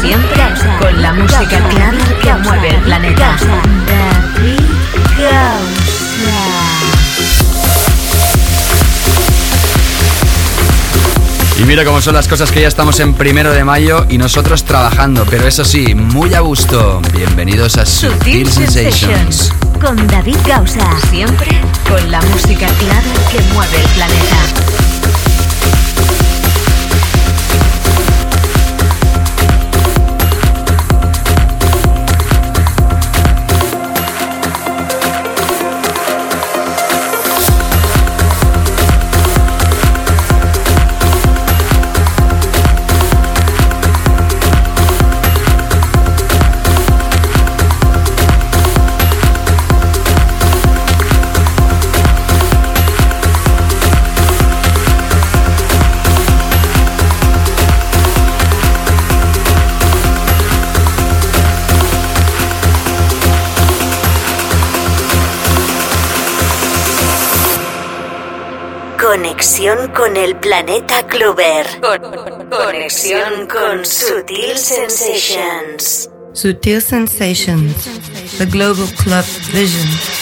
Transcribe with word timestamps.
Siempre 0.00 0.42
con 0.80 1.02
la 1.02 1.12
música 1.12 1.58
clara 1.68 1.98
que 2.20 2.34
mueve 2.34 2.70
el 2.70 2.82
planeta. 2.82 3.36
Y 11.58 11.64
mira 11.64 11.84
cómo 11.84 12.00
son 12.00 12.14
las 12.14 12.26
cosas 12.26 12.50
que 12.50 12.60
ya 12.60 12.68
estamos 12.68 12.98
en 12.98 13.14
primero 13.14 13.52
de 13.52 13.62
mayo 13.62 14.04
y 14.08 14.18
nosotros 14.18 14.64
trabajando, 14.64 15.24
pero 15.30 15.46
eso 15.46 15.64
sí, 15.64 15.94
muy 15.94 16.34
a 16.34 16.40
gusto. 16.40 17.00
Bienvenidos 17.14 17.76
a 17.78 17.86
Sutil 17.86 18.50
Sensations. 18.50 19.52
Con 19.80 20.06
David 20.08 20.38
Gausa. 20.44 20.88
Siempre 21.10 21.60
con 21.88 22.10
la 22.10 22.20
música 22.22 22.66
clara 22.66 23.12
que 23.30 23.40
mueve 23.54 23.76
el 23.76 23.88
planeta. 23.90 24.81
Conexión 69.02 69.88
con 69.88 70.16
el 70.16 70.36
planeta 70.36 71.04
Clover. 71.08 71.66
Conexión 72.48 73.48
con 73.48 73.84
Sutil 73.84 74.56
Sensations. 74.56 76.08
Sutil 76.32 76.80
Sensations, 76.80 78.38
the 78.38 78.46
global 78.46 78.86
club 78.96 79.24
vision. 79.52 80.21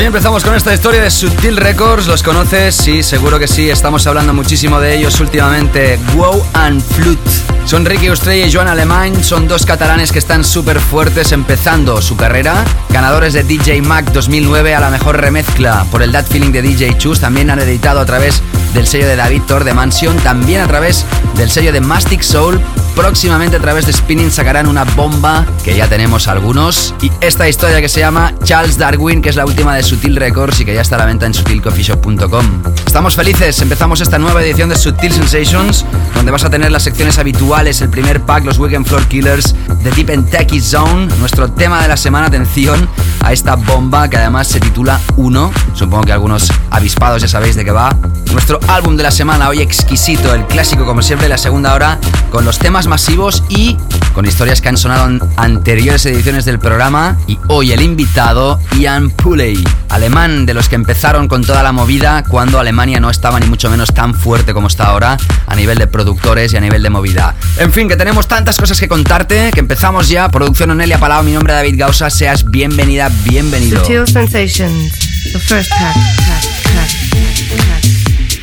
Hoy 0.00 0.06
empezamos 0.06 0.42
con 0.44 0.54
esta 0.54 0.72
historia 0.72 1.02
de 1.02 1.10
Sutil 1.10 1.58
Records. 1.58 2.06
¿Los 2.06 2.22
conoces? 2.22 2.74
Sí, 2.74 3.02
seguro 3.02 3.38
que 3.38 3.46
sí. 3.46 3.68
Estamos 3.68 4.06
hablando 4.06 4.32
muchísimo 4.32 4.80
de 4.80 4.96
ellos 4.96 5.20
últimamente. 5.20 5.98
Wow 6.14 6.42
and 6.54 6.82
Flute. 6.82 7.20
Son 7.66 7.84
Ricky 7.84 8.06
Estrella 8.06 8.46
y 8.46 8.50
Joan 8.50 8.68
Alemán. 8.68 9.22
Son 9.22 9.46
dos 9.46 9.66
catalanes 9.66 10.10
que 10.10 10.18
están 10.18 10.42
súper 10.42 10.80
fuertes 10.80 11.32
empezando 11.32 12.00
su 12.00 12.16
carrera. 12.16 12.64
Ganadores 12.88 13.34
de 13.34 13.44
DJ 13.44 13.82
Mac 13.82 14.10
2009 14.10 14.74
a 14.74 14.80
la 14.80 14.88
mejor 14.88 15.20
remezcla 15.20 15.84
por 15.90 16.02
el 16.02 16.12
That 16.12 16.28
Feeling 16.28 16.52
de 16.52 16.62
DJ 16.62 16.96
Chus. 16.96 17.20
También 17.20 17.50
han 17.50 17.58
editado 17.58 18.00
a 18.00 18.06
través 18.06 18.42
del 18.72 18.86
sello 18.86 19.06
de 19.06 19.16
David 19.16 19.42
Thor 19.46 19.64
de 19.64 19.74
Mansion. 19.74 20.16
También 20.20 20.62
a 20.62 20.66
través 20.66 21.04
del 21.36 21.50
sello 21.50 21.72
de 21.72 21.82
Mastic 21.82 22.22
Soul 22.22 22.58
Próximamente 23.00 23.56
a 23.56 23.60
través 23.60 23.86
de 23.86 23.94
Spinning 23.94 24.30
sacarán 24.30 24.66
una 24.66 24.84
bomba 24.84 25.46
que 25.64 25.74
ya 25.74 25.88
tenemos 25.88 26.28
algunos. 26.28 26.94
Y 27.00 27.10
esta 27.22 27.48
historia 27.48 27.80
que 27.80 27.88
se 27.88 28.00
llama 28.00 28.34
Charles 28.44 28.76
Darwin, 28.76 29.22
que 29.22 29.30
es 29.30 29.36
la 29.36 29.46
última 29.46 29.74
de 29.74 29.82
Sutil 29.82 30.16
Records 30.16 30.60
y 30.60 30.66
que 30.66 30.74
ya 30.74 30.82
está 30.82 30.96
a 30.96 30.98
la 30.98 31.06
venta 31.06 31.24
en 31.24 31.32
sutilcoffeeshop.com. 31.32 32.62
Estamos 32.86 33.16
felices, 33.16 33.58
empezamos 33.62 34.02
esta 34.02 34.18
nueva 34.18 34.42
edición 34.42 34.68
de 34.68 34.76
Sutil 34.76 35.14
Sensations, 35.14 35.86
donde 36.14 36.30
vas 36.30 36.44
a 36.44 36.50
tener 36.50 36.70
las 36.70 36.82
secciones 36.82 37.18
habituales, 37.18 37.80
el 37.80 37.88
primer 37.88 38.20
pack, 38.20 38.44
los 38.44 38.58
Weekend 38.58 38.86
Floor 38.86 39.06
Killers, 39.06 39.54
The 39.82 39.90
Deep 39.92 40.10
and 40.10 40.28
Techie 40.28 40.60
Zone, 40.60 41.06
nuestro 41.20 41.50
tema 41.50 41.80
de 41.80 41.88
la 41.88 41.96
semana, 41.96 42.26
atención 42.26 42.86
a 43.24 43.32
esta 43.32 43.56
bomba 43.56 44.10
que 44.10 44.18
además 44.18 44.46
se 44.46 44.60
titula 44.60 45.00
1. 45.16 45.52
Supongo 45.72 46.04
que 46.04 46.12
algunos 46.12 46.52
avispados 46.70 47.22
ya 47.22 47.28
sabéis 47.28 47.56
de 47.56 47.64
qué 47.64 47.70
va. 47.70 47.96
Nuestro 48.32 48.60
álbum 48.68 48.96
de 48.96 49.02
la 49.02 49.10
semana, 49.10 49.48
hoy 49.48 49.60
exquisito, 49.60 50.32
el 50.34 50.46
clásico 50.46 50.86
como 50.86 51.02
siempre, 51.02 51.28
la 51.28 51.36
segunda 51.36 51.74
hora, 51.74 51.98
con 52.30 52.44
los 52.44 52.60
temas 52.60 52.86
masivos 52.86 53.42
y 53.48 53.76
con 54.14 54.24
historias 54.24 54.60
que 54.60 54.68
han 54.68 54.76
sonado 54.76 55.08
en 55.08 55.20
anteriores 55.36 56.06
ediciones 56.06 56.44
del 56.44 56.60
programa. 56.60 57.18
Y 57.26 57.38
hoy 57.48 57.72
el 57.72 57.82
invitado, 57.82 58.60
Ian 58.78 59.10
Pulley, 59.10 59.64
alemán 59.88 60.46
de 60.46 60.54
los 60.54 60.68
que 60.68 60.76
empezaron 60.76 61.26
con 61.26 61.42
toda 61.42 61.64
la 61.64 61.72
movida 61.72 62.22
cuando 62.22 62.60
Alemania 62.60 63.00
no 63.00 63.10
estaba 63.10 63.40
ni 63.40 63.46
mucho 63.46 63.68
menos 63.68 63.92
tan 63.92 64.14
fuerte 64.14 64.54
como 64.54 64.68
está 64.68 64.84
ahora 64.84 65.16
a 65.46 65.56
nivel 65.56 65.78
de 65.78 65.88
productores 65.88 66.52
y 66.52 66.56
a 66.56 66.60
nivel 66.60 66.84
de 66.84 66.90
movida. 66.90 67.34
En 67.58 67.72
fin, 67.72 67.88
que 67.88 67.96
tenemos 67.96 68.28
tantas 68.28 68.56
cosas 68.58 68.78
que 68.78 68.86
contarte 68.86 69.50
que 69.52 69.60
empezamos 69.60 70.08
ya. 70.08 70.28
Producción 70.28 70.70
Onelia 70.70 70.98
Palau, 70.98 71.24
mi 71.24 71.32
nombre 71.32 71.52
es 71.52 71.58
David 71.58 71.74
Gausa. 71.76 72.08
Seas 72.10 72.44
bienvenida, 72.44 73.10
bienvenido. 73.24 73.84
Sensations, 74.06 74.92
the 75.32 75.38
first 75.40 75.70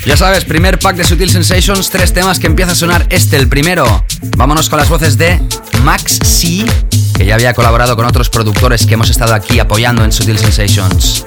ya 0.08 0.16
sabes, 0.16 0.46
primer 0.46 0.80
pack 0.80 0.96
de 0.96 1.04
Sutil 1.04 1.30
Sensations, 1.30 1.90
tres 1.90 2.14
temas 2.14 2.40
que 2.40 2.48
empieza 2.48 2.72
a 2.72 2.76
sonar 2.76 3.06
este, 3.10 3.36
el 3.36 3.50
primero. 3.50 4.06
Vámonos 4.38 4.70
con 4.70 4.80
las 4.80 4.88
voces 4.88 5.18
de 5.18 5.38
Max 5.84 6.20
C, 6.24 6.66
que 7.14 7.26
ya 7.26 7.36
había 7.36 7.54
colaborado 7.54 7.98
con 7.98 8.06
otros 8.06 8.30
productores 8.30 8.86
que 8.86 8.94
hemos 8.94 9.10
estado 9.10 9.34
aquí 9.34 9.60
apoyando 9.60 10.06
en 10.06 10.14
Sutil 10.14 10.38
Sensations. 10.38 11.26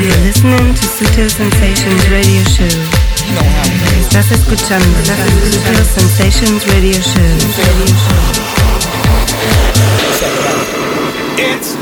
listening 0.00 0.74
to 0.74 0.82
Sutil 0.82 1.30
Sensations 1.30 2.10
Radio 2.10 2.44
Show. 2.46 2.66
Estás 4.00 4.32
escuchando 4.32 4.86
Sutil 5.04 5.84
Sensations 5.84 6.66
Radio 6.66 7.00
Show. 7.00 7.30
It's 11.38 11.79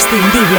extendido 0.00 0.49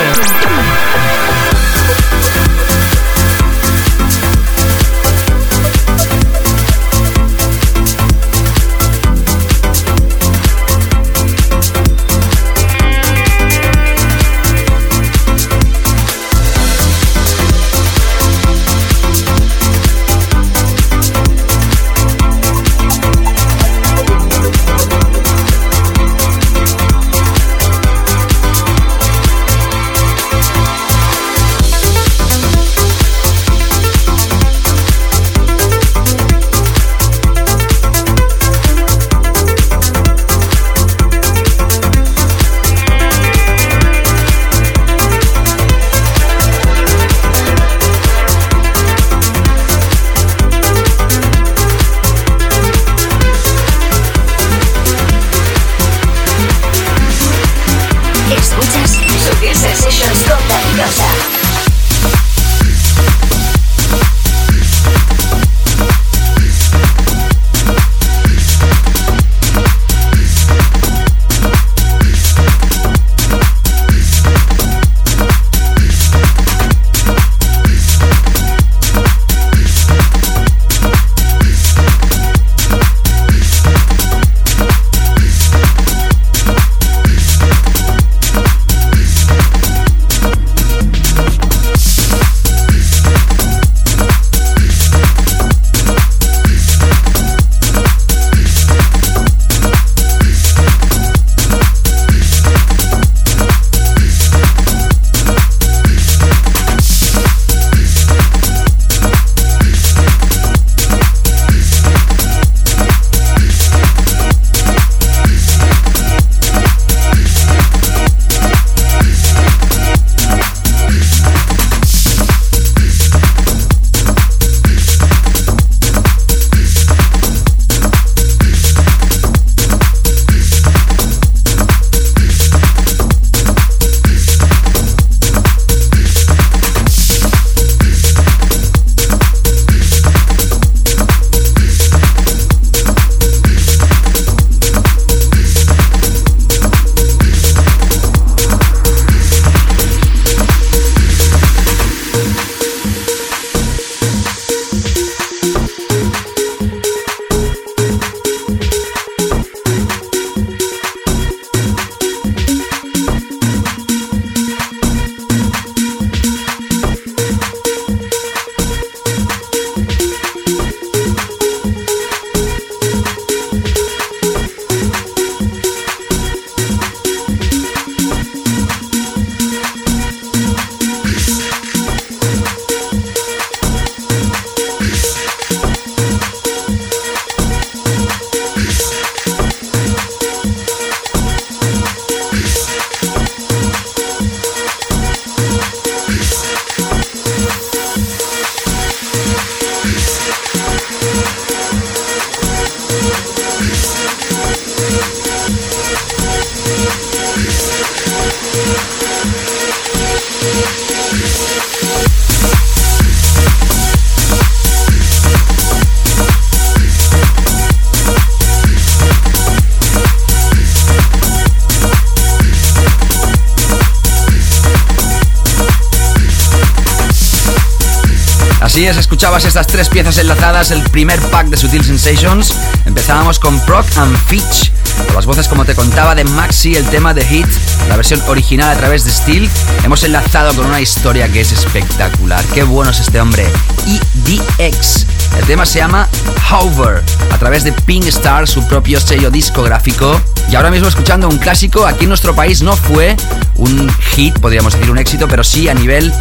estas 229.45 229.65
tres 229.65 229.89
piezas 229.89 230.17
enlazadas, 230.17 230.71
el 230.71 230.83
primer 230.83 231.19
pack 231.19 231.48
de 231.48 231.57
Sutil 231.57 231.83
Sensations. 231.83 232.53
Empezábamos 232.86 233.39
con 233.39 233.60
Proc 233.62 233.86
and 233.98 234.15
Fitch, 234.27 234.71
con 235.07 235.15
las 235.15 235.25
voces, 235.25 235.48
como 235.48 235.65
te 235.65 235.74
contaba, 235.74 236.15
de 236.15 236.24
Maxi, 236.24 236.75
el 236.75 236.86
tema 236.86 237.13
de 237.13 237.25
Hit, 237.25 237.48
la 237.88 237.95
versión 237.95 238.21
original 238.27 238.69
a 238.69 238.77
través 238.77 239.03
de 239.03 239.12
Steel. 239.12 239.50
Hemos 239.83 240.03
enlazado 240.03 240.53
con 240.53 240.65
una 240.65 240.81
historia 240.81 241.27
que 241.27 241.41
es 241.41 241.51
espectacular. 241.53 242.43
Qué 242.53 242.63
bueno 242.63 242.91
es 242.91 243.00
este 243.00 243.19
hombre. 243.19 243.48
EDX. 243.88 245.07
El 245.38 245.45
tema 245.45 245.65
se 245.65 245.79
llama 245.79 246.07
Hover, 246.51 247.01
a 247.31 247.38
través 247.38 247.63
de 247.63 247.71
Pink 247.71 248.05
Star, 248.07 248.48
su 248.48 248.67
propio 248.67 249.00
sello 249.00 249.31
discográfico. 249.31 250.19
Y 250.51 250.55
ahora 250.55 250.69
mismo 250.69 250.88
escuchando 250.88 251.27
un 251.27 251.38
clásico, 251.38 251.86
aquí 251.88 252.03
en 252.03 252.10
nuestro 252.10 252.36
país 252.36 252.62
no 252.62 252.75
fue 252.75 253.15
un 253.55 253.89
hit, 254.13 254.38
podríamos 254.39 254.74
decir 254.74 254.91
un 254.91 254.98
éxito, 254.98 255.27
pero 255.27 255.43
sí 255.43 255.69
a 255.69 255.74
nivel 255.74 256.13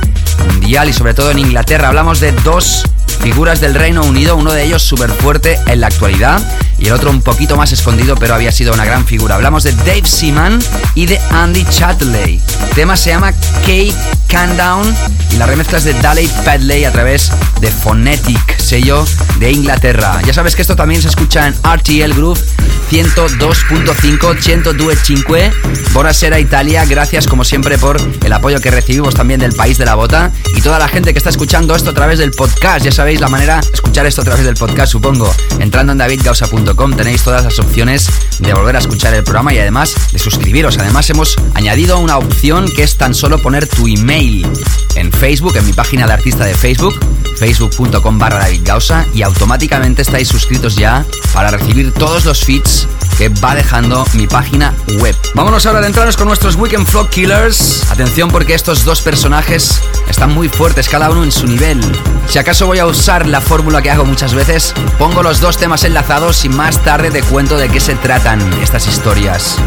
mundial 0.46 0.88
y 0.88 0.92
sobre 0.92 1.12
todo 1.12 1.30
en 1.32 1.38
Inglaterra. 1.38 1.88
Hablamos 1.88 2.20
de 2.20 2.32
dos 2.32 2.84
figuras 3.20 3.60
del 3.60 3.74
Reino 3.74 4.02
Unido, 4.02 4.36
uno 4.36 4.52
de 4.52 4.64
ellos 4.64 4.82
súper 4.82 5.10
fuerte 5.10 5.58
en 5.66 5.80
la 5.80 5.88
actualidad 5.88 6.40
y 6.78 6.86
el 6.86 6.92
otro 6.92 7.10
un 7.10 7.20
poquito 7.20 7.56
más 7.56 7.72
escondido, 7.72 8.16
pero 8.16 8.34
había 8.34 8.50
sido 8.50 8.72
una 8.72 8.84
gran 8.84 9.04
figura. 9.04 9.34
Hablamos 9.34 9.62
de 9.62 9.72
Dave 9.72 10.06
Seaman 10.06 10.58
y 10.94 11.06
de 11.06 11.20
Andy 11.30 11.64
Chatley. 11.66 12.40
El 12.62 12.70
tema 12.70 12.96
se 12.96 13.10
llama 13.10 13.32
Cake 13.60 13.94
Countdown 14.28 14.94
y 15.32 15.36
la 15.36 15.46
remezcla 15.46 15.78
es 15.78 15.84
de 15.84 15.94
Daley 15.94 16.28
Padley 16.44 16.84
a 16.84 16.92
través 16.92 17.30
de 17.60 17.70
Phonetic, 17.70 18.58
sello 18.58 19.04
de 19.38 19.52
Inglaterra. 19.52 20.20
Ya 20.24 20.32
sabes 20.32 20.56
que 20.56 20.62
esto 20.62 20.74
también 20.74 21.02
se 21.02 21.08
escucha 21.08 21.46
en 21.46 21.54
RTL 21.54 22.14
Groove 22.14 22.40
102.5 22.90 24.18
102.5 24.18 25.92
Buonasera 25.92 26.40
Italia, 26.40 26.84
gracias 26.84 27.28
como 27.28 27.44
siempre 27.44 27.78
por 27.78 28.00
el 28.24 28.32
apoyo 28.32 28.60
que 28.60 28.70
recibimos 28.70 29.14
también 29.14 29.38
del 29.38 29.52
país 29.52 29.78
de 29.78 29.84
la 29.84 29.94
bota. 29.94 30.32
Y 30.56 30.60
toda 30.60 30.78
la 30.78 30.88
gente 30.88 31.12
que 31.12 31.18
está 31.18 31.30
escuchando 31.30 31.76
esto 31.76 31.90
a 31.90 31.94
través 31.94 32.18
del 32.18 32.32
podcast, 32.32 32.84
ya 32.84 32.90
sabéis 32.90 33.20
la 33.20 33.28
manera 33.28 33.60
de 33.60 33.68
escuchar 33.72 34.06
esto 34.06 34.22
a 34.22 34.24
través 34.24 34.44
del 34.44 34.56
podcast 34.56 34.90
supongo, 34.90 35.32
entrando 35.60 35.92
en 35.92 35.98
davidgausa.com 35.98 36.96
tenéis 36.96 37.22
todas 37.22 37.44
las 37.44 37.58
opciones 37.60 38.08
de 38.40 38.52
volver 38.54 38.74
a 38.74 38.80
escuchar 38.80 39.14
el 39.14 39.22
programa 39.22 39.54
y 39.54 39.58
además 39.58 39.94
de 40.12 40.18
suscribiros. 40.18 40.78
Además 40.78 41.08
hemos 41.10 41.36
añadido 41.54 41.98
una 41.98 42.18
opción 42.18 42.66
que 42.74 42.82
es 42.82 42.96
tan 42.96 43.14
solo 43.14 43.40
poner 43.40 43.68
tu 43.68 43.86
email 43.86 44.46
en 44.94 45.12
Facebook, 45.12 45.56
en 45.56 45.66
mi 45.66 45.72
página 45.72 46.06
de 46.06 46.12
artista 46.12 46.44
de 46.44 46.54
Facebook, 46.54 46.98
facebook.com 47.38 48.18
barra 48.18 48.40
David 48.40 48.62
Gausa 48.64 49.06
y 49.14 49.22
automáticamente 49.22 50.02
estáis 50.02 50.28
suscritos 50.28 50.76
ya 50.76 51.04
para 51.32 51.50
recibir 51.50 51.92
todos 51.92 52.24
los 52.24 52.44
feeds 52.44 52.86
que 53.18 53.28
va 53.28 53.54
dejando 53.54 54.04
mi 54.14 54.26
página 54.26 54.74
web. 54.98 55.14
Vámonos 55.34 55.66
ahora 55.66 55.78
a 55.78 55.82
adentrarnos 55.82 56.16
con 56.16 56.26
nuestros 56.26 56.56
Weekend 56.56 56.86
Flock 56.86 57.10
Killers. 57.10 57.90
Atención 57.90 58.30
porque 58.30 58.54
estos 58.54 58.84
dos 58.84 59.02
personajes 59.02 59.80
están 60.08 60.32
muy 60.32 60.48
fuertes, 60.48 60.88
cada 60.88 61.10
uno 61.10 61.24
en 61.24 61.32
su 61.32 61.46
nivel. 61.46 61.80
Si 62.28 62.38
acaso 62.38 62.66
voy 62.66 62.78
a 62.78 62.86
usar 62.86 63.26
la 63.26 63.40
fórmula 63.40 63.82
que 63.82 63.90
hago 63.90 64.04
muchas 64.04 64.34
veces, 64.34 64.72
pongo 64.98 65.22
los 65.22 65.40
dos 65.40 65.58
temas 65.58 65.84
enlazados 65.84 66.44
y 66.44 66.48
más 66.48 66.82
tarde 66.82 67.10
te 67.10 67.22
cuento 67.22 67.58
de 67.58 67.68
qué 67.68 67.80
se 67.80 67.94
tratan 67.94 68.40
estas 68.62 68.86
historias. 68.86 69.58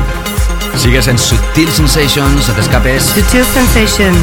Sigues 0.76 1.08
en 1.08 1.18
Sutil 1.18 1.72
Sensations, 1.72 2.48
no 2.48 2.54
te 2.54 2.62
escapes. 2.62 3.04
Sutil 3.16 3.46
Sensations, 3.54 4.18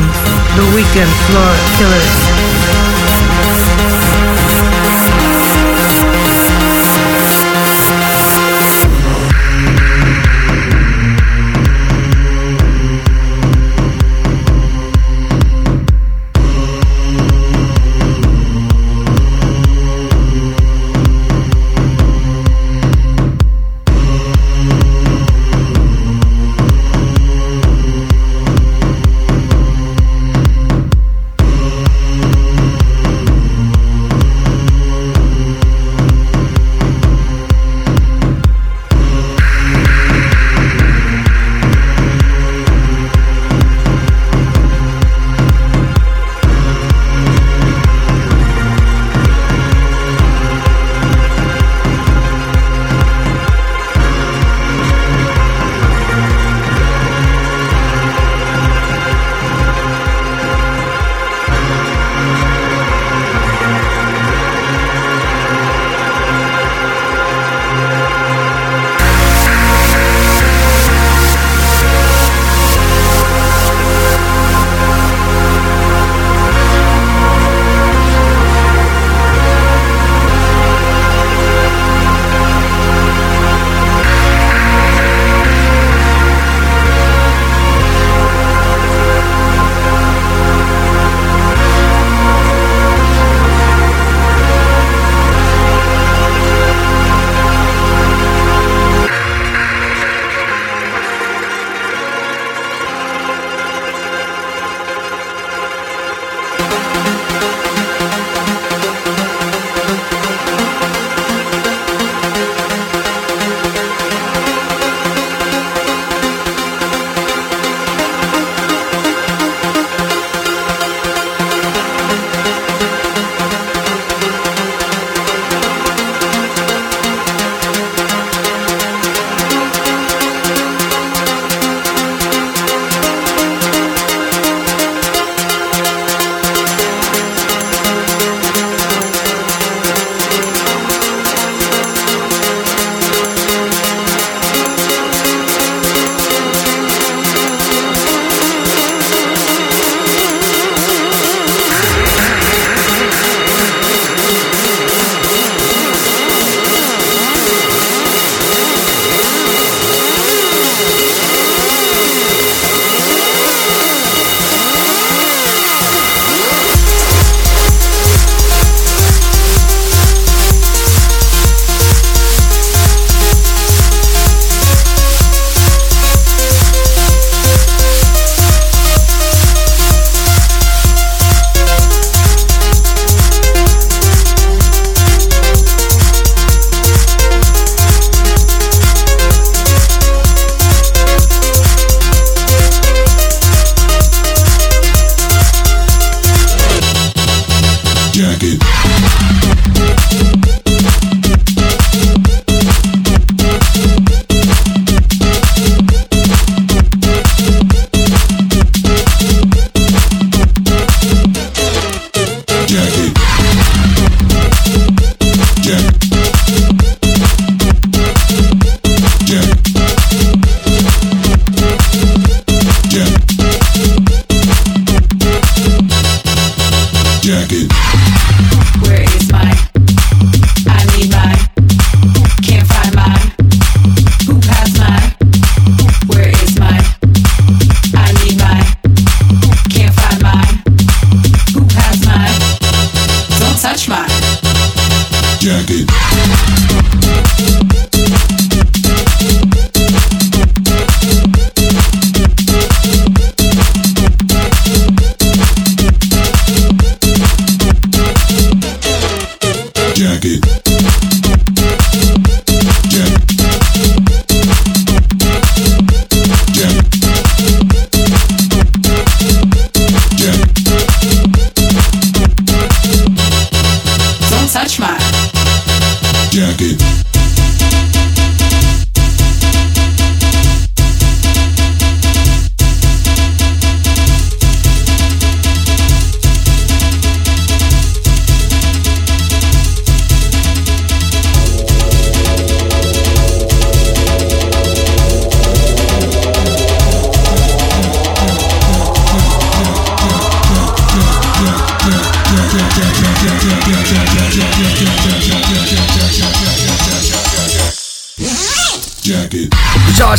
The 0.57 0.63
Weekend 0.75 1.13
Floor 1.27 1.55
Killers. 1.77 3.00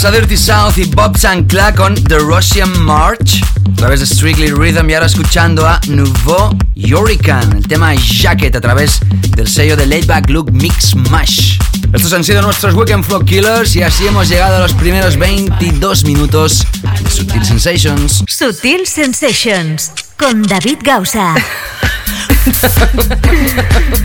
A 0.04 0.10
Dirty 0.10 0.36
South 0.36 0.78
y 0.78 0.86
Bob 0.86 1.16
Sancla 1.16 1.76
con 1.76 1.94
The 1.94 2.18
Russian 2.18 2.84
March 2.84 3.40
a 3.72 3.76
través 3.76 4.00
de 4.00 4.08
Strictly 4.08 4.50
Rhythm 4.50 4.90
y 4.90 4.96
ahora 4.96 5.06
escuchando 5.06 5.68
a 5.68 5.80
Nouveau 5.90 6.58
Hurricane, 6.76 7.58
el 7.58 7.68
tema 7.68 7.94
Jacket 7.94 8.56
a 8.56 8.62
través 8.62 9.00
del 9.36 9.48
sello 9.48 9.78
de 9.78 9.86
Laidback 9.86 10.28
Look 10.32 10.52
Mix 10.54 10.96
Mash. 10.96 11.60
Estos 11.94 12.14
han 12.14 12.24
sido 12.24 12.42
nuestros 12.42 12.74
Weekend 12.74 13.04
Flow 13.04 13.24
Killers 13.24 13.76
y 13.76 13.84
así 13.84 14.08
hemos 14.08 14.28
llegado 14.28 14.56
a 14.56 14.60
los 14.62 14.74
primeros 14.74 15.18
22 15.18 16.04
minutos 16.06 16.66
de 17.04 17.10
Sutil 17.10 17.46
Sensations. 17.46 18.24
Sutil 18.28 18.88
Sensations 18.88 19.92
con 20.18 20.42
David 20.42 20.80
Gausa. 20.84 21.36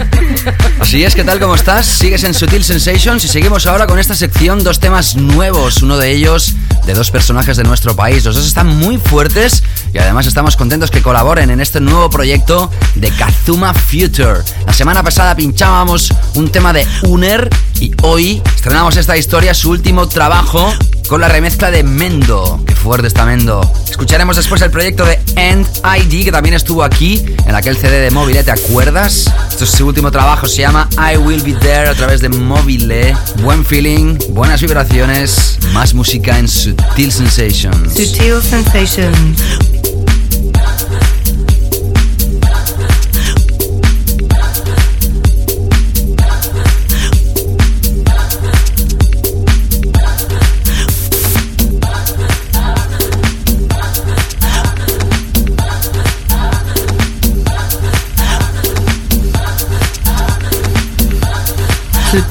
Así 0.87 1.03
es, 1.03 1.17
¿qué 1.17 1.25
tal? 1.25 1.41
¿Cómo 1.41 1.57
estás? 1.57 1.85
Sigues 1.85 2.23
en 2.23 2.33
Sutil 2.33 2.63
Sensations 2.63 3.25
y 3.25 3.27
seguimos 3.27 3.67
ahora 3.67 3.89
con 3.89 3.99
esta 3.99 4.15
sección, 4.15 4.63
dos 4.63 4.79
temas 4.79 5.17
nuevos, 5.17 5.83
uno 5.83 5.99
de 5.99 6.13
ellos 6.13 6.55
de 6.87 6.95
dos 6.95 7.11
personajes 7.11 7.57
de 7.57 7.65
nuestro 7.65 7.97
país. 7.97 8.25
Los 8.25 8.37
dos 8.37 8.47
están 8.47 8.69
muy 8.69 8.97
fuertes 8.97 9.65
y 9.93 9.99
además 9.99 10.27
estamos 10.29 10.55
contentos 10.55 10.93
que 10.93 11.03
colaboren 11.03 11.51
en 11.51 11.61
este 11.61 11.81
nuevo 11.81 12.09
proyecto 12.09 12.71
de 12.95 13.11
Kazuma 13.11 13.75
Future. 13.75 14.43
La 14.65 14.73
semana 14.73 15.03
pasada 15.03 15.35
pinchábamos 15.35 16.15
un 16.37 16.51
tema 16.51 16.73
de 16.73 16.87
Uner 17.03 17.51
y 17.81 17.91
hoy 18.03 18.41
estrenamos 18.55 18.97
esta 18.97 19.17
historia, 19.17 19.55
su 19.55 19.71
último 19.71 20.07
trabajo 20.07 20.73
con 21.09 21.21
la 21.21 21.27
remezcla 21.27 21.73
de 21.73 21.83
Mendo. 21.83 22.63
Qué 22.65 22.77
fuerte 22.77 23.09
está 23.09 23.27
Mendo. 23.27 23.61
Escucharemos 23.97 24.37
después 24.37 24.61
el 24.61 24.71
proyecto 24.71 25.07
de 25.07 25.19
End 25.37 25.67
ID, 25.83 26.27
que 26.27 26.31
también 26.31 26.55
estuvo 26.55 26.85
aquí 26.85 27.25
en 27.47 27.55
aquel 27.55 27.79
CD 27.79 27.99
de 27.99 28.11
Mobile, 28.11 28.45
¿te 28.45 28.51
acuerdas? 28.51 29.25
Esto 29.49 29.65
es 29.65 29.71
su 29.71 29.87
último 29.87 30.11
trabajo, 30.11 30.47
se 30.47 30.59
llama 30.59 30.87
I 30.99 31.17
Will 31.17 31.41
Be 31.41 31.55
There 31.55 31.89
a 31.89 31.95
través 31.95 32.21
de 32.21 32.29
Mobile. 32.29 33.17
Buen 33.41 33.65
feeling, 33.65 34.19
buenas 34.29 34.61
vibraciones, 34.61 35.59
más 35.73 35.95
música 35.95 36.39
en 36.39 36.47
Sutil 36.47 37.11
Sensations. 37.11 37.95
Sutil 37.95 38.43
Sensations. 38.43 39.66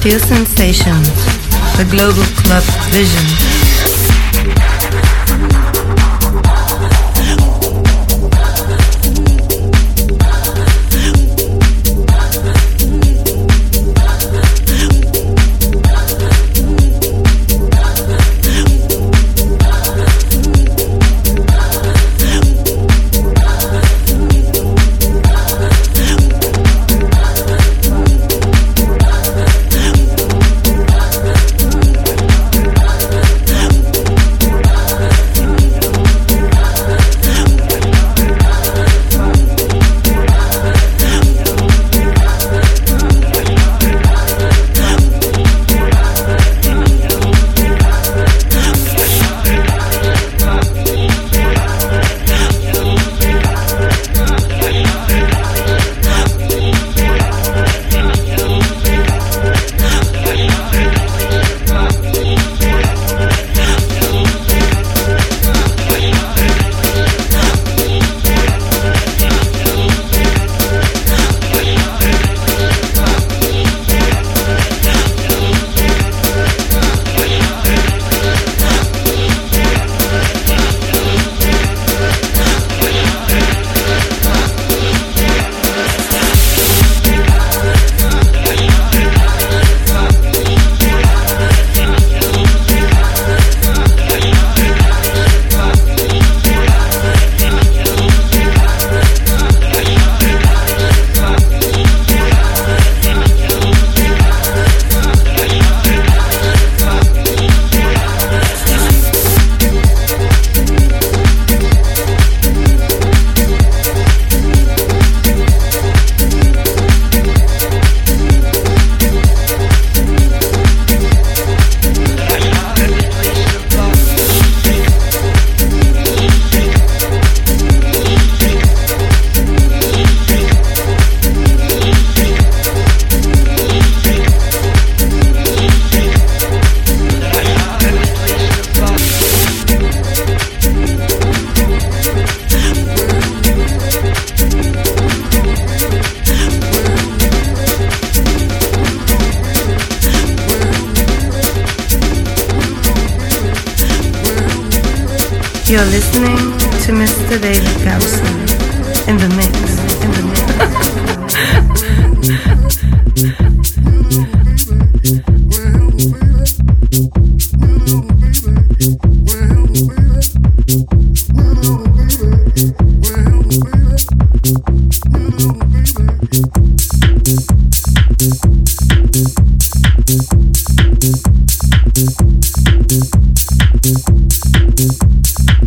Sutil 0.06 0.20
Sensations, 0.20 1.08
the 1.76 1.84
Global 1.90 2.22
Club 2.44 2.62
Vision. 2.92 3.45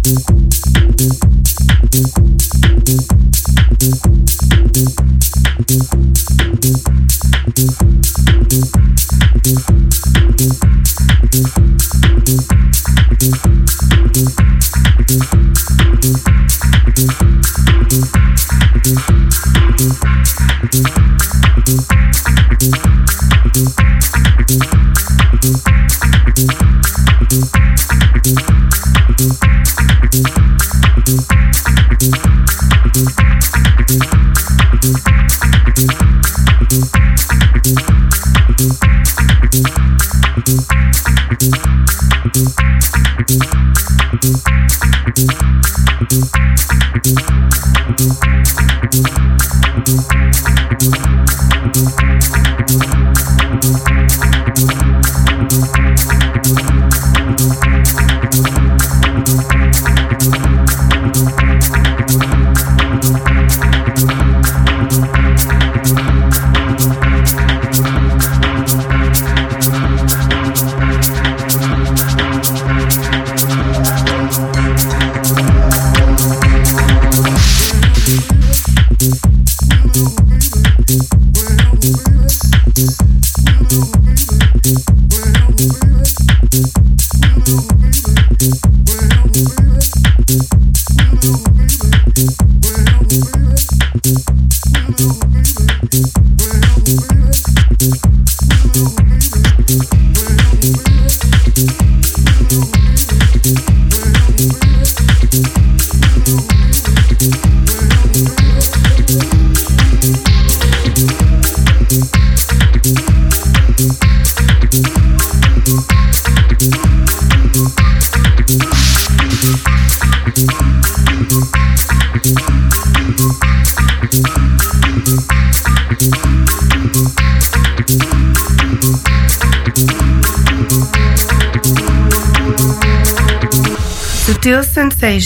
Thank 0.09 0.29
you. 4.43 4.48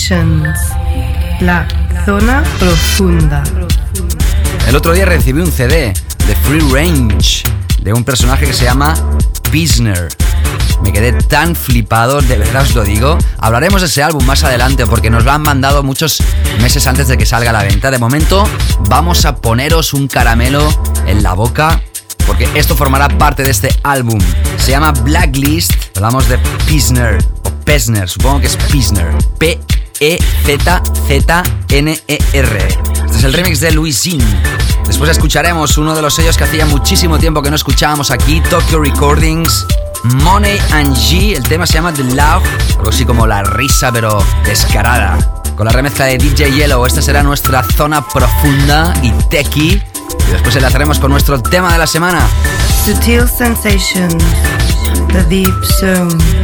La 0.09 1.65
zona 2.05 2.43
profunda. 2.59 3.41
El 4.67 4.75
otro 4.75 4.91
día 4.91 5.05
recibí 5.05 5.39
un 5.39 5.49
CD 5.49 5.93
de 6.27 6.35
Free 6.43 6.59
Range 6.73 7.43
de 7.79 7.93
un 7.93 8.03
personaje 8.03 8.45
que 8.45 8.51
se 8.51 8.65
llama 8.65 8.95
Pisner. 9.49 10.09
Me 10.83 10.91
quedé 10.91 11.13
tan 11.13 11.55
flipado, 11.55 12.19
de 12.19 12.37
verdad 12.37 12.63
os 12.63 12.75
lo 12.75 12.83
digo. 12.83 13.17
Hablaremos 13.37 13.79
de 13.79 13.87
ese 13.87 14.03
álbum 14.03 14.25
más 14.25 14.43
adelante 14.43 14.85
porque 14.85 15.09
nos 15.09 15.23
lo 15.23 15.31
han 15.31 15.41
mandado 15.41 15.83
muchos 15.83 16.21
meses 16.61 16.85
antes 16.85 17.07
de 17.07 17.17
que 17.17 17.25
salga 17.25 17.51
a 17.51 17.53
la 17.53 17.63
venta. 17.63 17.89
De 17.89 17.97
momento, 17.97 18.45
vamos 18.89 19.23
a 19.23 19.37
poneros 19.37 19.93
un 19.93 20.09
caramelo 20.09 20.67
en 21.07 21.23
la 21.23 21.31
boca 21.31 21.81
porque 22.27 22.49
esto 22.55 22.75
formará 22.75 23.07
parte 23.07 23.43
de 23.43 23.51
este 23.51 23.69
álbum. 23.83 24.19
Se 24.57 24.71
llama 24.71 24.91
Blacklist. 24.91 25.71
Hablamos 25.95 26.27
de 26.27 26.39
Pisner 26.67 27.23
o 27.45 27.51
Pesner, 27.63 28.09
supongo 28.09 28.41
que 28.41 28.47
es 28.47 28.57
Pisner. 28.57 29.13
P 29.37 29.59
E-Z-Z-N-E-R. 30.03 31.47
Este 33.05 33.17
es 33.17 33.23
el 33.23 33.31
remix 33.31 33.61
de 33.61 33.71
Louisin. 33.71 34.21
Después 34.85 35.09
escucharemos 35.09 35.77
uno 35.77 35.95
de 35.95 36.01
los 36.01 36.13
sellos 36.13 36.35
que 36.35 36.43
hacía 36.43 36.65
muchísimo 36.65 37.17
tiempo 37.19 37.41
que 37.41 37.49
no 37.49 37.55
escuchábamos 37.55 38.11
aquí, 38.11 38.41
Tokyo 38.49 38.81
Recordings. 38.81 39.65
Money 40.03 40.59
and 40.73 40.93
G, 40.93 41.37
el 41.37 41.43
tema 41.43 41.65
se 41.65 41.75
llama 41.75 41.93
The 41.93 42.03
Love, 42.03 42.43
algo 42.77 42.89
así 42.89 43.05
como 43.05 43.25
la 43.25 43.43
risa 43.43 43.93
pero 43.93 44.21
descarada. 44.43 45.17
Con 45.55 45.67
la 45.67 45.71
remezcla 45.71 46.03
de 46.07 46.17
DJ 46.17 46.51
Yellow, 46.51 46.85
esta 46.85 47.01
será 47.01 47.23
nuestra 47.23 47.63
zona 47.63 48.05
profunda 48.05 48.93
y 49.01 49.11
techie. 49.29 49.81
Y 50.27 50.31
después 50.33 50.53
enlazaremos 50.57 50.99
con 50.99 51.11
nuestro 51.11 51.41
tema 51.41 51.71
de 51.71 51.79
la 51.79 51.87
semana. 51.87 52.27
Sutil 52.83 53.25
Sensations, 53.29 54.21
The 55.13 55.23
Deep 55.29 55.63
Zone. 55.79 56.42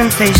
Sutil 0.00 0.39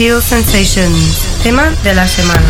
Sutil 0.00 0.22
Sensations, 0.22 1.42
tema 1.42 1.68
de 1.84 1.92
la 1.92 2.08
semana. 2.08 2.40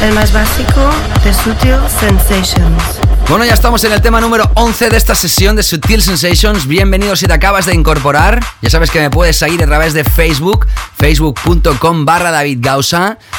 El 0.00 0.12
más 0.12 0.32
básico 0.32 0.90
de 1.24 1.34
Sutil 1.34 1.74
Sensations. 1.98 3.00
Bueno, 3.28 3.44
ya 3.44 3.54
estamos 3.54 3.82
en 3.82 3.90
el 3.90 4.00
tema 4.00 4.20
número 4.20 4.48
11 4.54 4.90
de 4.90 4.96
esta 4.96 5.16
sesión 5.16 5.56
de 5.56 5.64
Sutil 5.64 6.00
Sensations. 6.00 6.68
Bienvenido 6.68 7.16
si 7.16 7.26
te 7.26 7.32
acabas 7.32 7.66
de 7.66 7.74
incorporar. 7.74 8.40
Ya 8.62 8.70
sabes 8.70 8.92
que 8.92 9.00
me 9.00 9.10
puedes 9.10 9.36
seguir 9.36 9.60
a 9.64 9.66
través 9.66 9.92
de 9.92 10.04
Facebook, 10.04 10.68
facebook.com 10.96 12.04
barra 12.04 12.30
David. 12.30 12.64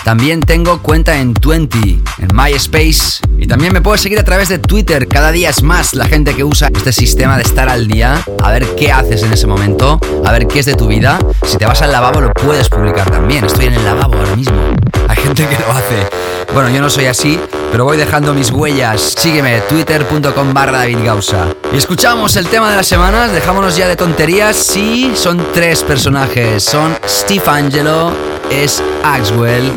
También 0.03 0.41
tengo 0.41 0.81
cuenta 0.83 1.17
en 1.17 1.33
20, 1.33 1.77
en 1.77 2.35
MySpace. 2.35 3.21
También 3.47 3.71
me 3.71 3.81
puedes 3.81 4.01
seguir 4.01 4.19
a 4.19 4.23
través 4.23 4.49
de 4.49 4.59
Twitter. 4.59 5.07
Cada 5.07 5.31
día 5.31 5.49
es 5.49 5.63
más 5.63 5.93
la 5.93 6.05
gente 6.05 6.35
que 6.35 6.43
usa 6.43 6.69
este 6.75 6.91
sistema 6.91 7.37
de 7.37 7.43
estar 7.43 7.69
al 7.69 7.87
día, 7.87 8.21
a 8.43 8.51
ver 8.51 8.65
qué 8.75 8.91
haces 8.91 9.23
en 9.23 9.31
ese 9.31 9.47
momento, 9.47 10.01
a 10.25 10.31
ver 10.33 10.47
qué 10.47 10.59
es 10.59 10.65
de 10.65 10.75
tu 10.75 10.87
vida. 10.87 11.17
Si 11.45 11.57
te 11.57 11.65
vas 11.65 11.81
al 11.81 11.93
lavabo 11.93 12.19
lo 12.19 12.33
puedes 12.33 12.67
publicar 12.67 13.09
también. 13.09 13.45
Estoy 13.45 13.67
en 13.67 13.73
el 13.75 13.85
lavabo 13.85 14.15
ahora 14.15 14.35
mismo. 14.35 14.57
Hay 15.07 15.15
gente 15.15 15.47
que 15.47 15.57
lo 15.59 15.71
hace. 15.71 16.07
Bueno, 16.53 16.69
yo 16.69 16.81
no 16.81 16.89
soy 16.89 17.05
así, 17.05 17.39
pero 17.71 17.85
voy 17.85 17.95
dejando 17.95 18.33
mis 18.33 18.51
huellas. 18.51 19.13
Sígueme, 19.17 19.61
twitter.com 19.61 20.53
barra 20.53 20.79
David 20.79 20.99
Gausa. 21.05 21.47
Y 21.73 21.77
escuchamos 21.77 22.35
el 22.35 22.47
tema 22.47 22.69
de 22.69 22.75
las 22.75 22.87
semanas, 22.87 23.31
dejámonos 23.31 23.77
ya 23.77 23.87
de 23.87 23.95
tonterías. 23.95 24.57
Sí, 24.57 25.13
son 25.15 25.53
tres 25.53 25.83
personajes. 25.83 26.63
Son 26.63 26.97
Steve 27.07 27.43
Angelo, 27.47 28.11
es 28.49 28.83
Axwell 29.03 29.71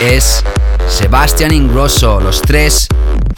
y 0.00 0.04
es 0.04 0.42
Sebastian 0.88 1.52
Ingrosso. 1.52 2.20
Los 2.20 2.42
tres 2.42 2.88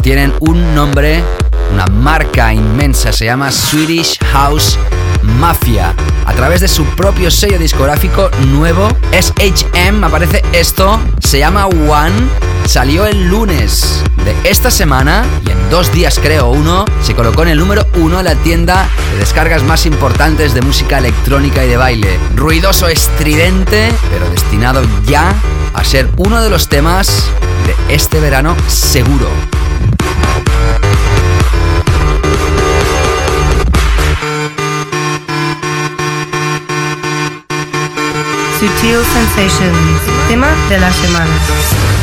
tienen 0.07 0.33
un 0.39 0.73
nombre, 0.73 1.25
una 1.73 1.85
marca 1.87 2.55
inmensa, 2.55 3.13
se 3.13 3.25
llama 3.25 3.51
Swedish 3.51 4.21
House 4.33 4.79
Mafia. 5.41 5.97
A 6.25 6.33
través 6.33 6.61
de 6.61 6.69
su 6.69 6.85
propio 6.95 7.29
sello 7.29 7.59
discográfico 7.59 8.31
nuevo, 8.47 8.89
SHM, 9.11 10.05
aparece 10.05 10.45
esto, 10.53 11.01
se 11.19 11.41
llama 11.41 11.67
One, 11.67 12.15
salió 12.67 13.05
el 13.05 13.27
lunes 13.27 14.05
de 14.25 14.49
esta 14.49 14.71
semana 14.71 15.25
y 15.45 15.51
en 15.51 15.71
dos 15.71 15.93
días 15.93 16.21
creo 16.23 16.51
uno, 16.51 16.85
se 17.03 17.17
colocó 17.17 17.43
en 17.43 17.49
el 17.49 17.59
número 17.59 17.85
uno 17.97 18.21
en 18.21 18.27
la 18.27 18.37
tienda 18.37 18.87
de 19.11 19.19
descargas 19.19 19.65
más 19.65 19.87
importantes 19.87 20.55
de 20.55 20.63
música 20.63 20.99
electrónica 20.99 21.65
y 21.65 21.69
de 21.69 21.79
baile. 21.79 22.17
Ruidoso, 22.37 22.87
estridente, 22.87 23.91
pero 24.13 24.31
destinado 24.31 24.83
ya 25.05 25.35
a 25.75 25.83
ser 25.83 26.09
uno 26.17 26.41
de 26.41 26.51
los 26.51 26.69
temas 26.69 27.27
de 27.67 27.95
este 27.97 28.21
verano 28.21 28.55
seguro. 28.69 29.29
Sutil 38.59 39.05
Sensations, 39.05 40.01
tema 40.29 40.49
de 40.71 40.79
la 40.79 40.91
semana. 40.91 41.96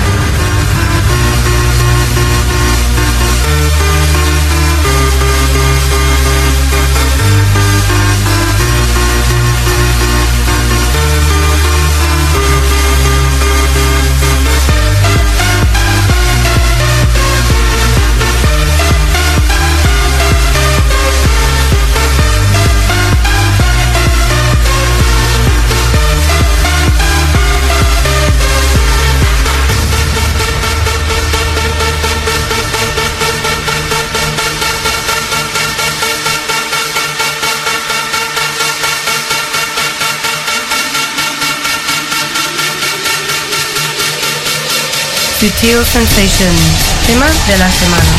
Sutil 45.64 45.86
Sensations, 45.86 47.08
tema 47.08 47.26
de 47.48 47.58
la 47.58 47.72
semana. 47.72 48.12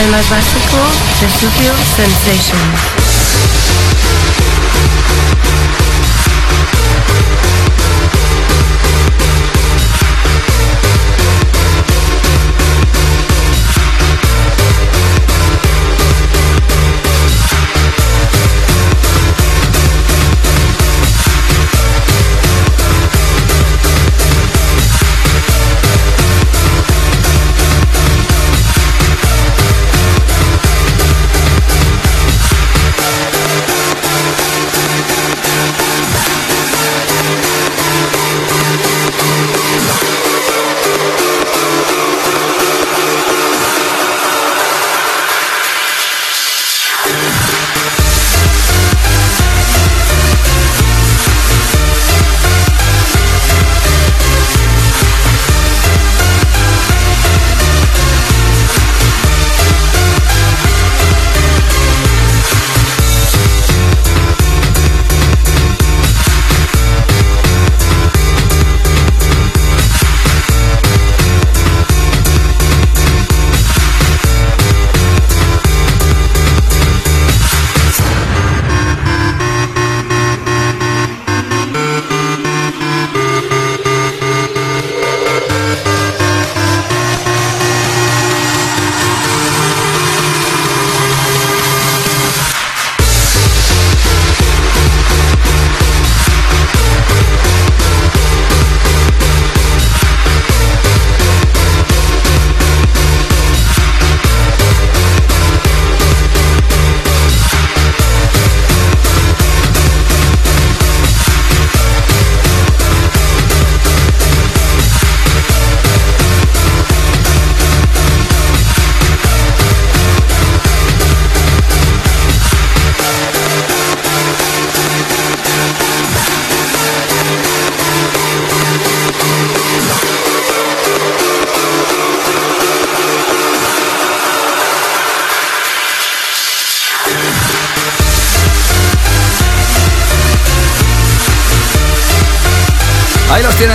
El 0.00 0.10
más 0.10 0.28
básico 0.28 0.76
de 1.20 1.30
Sutil 1.38 1.70
Sensations. 1.94 3.01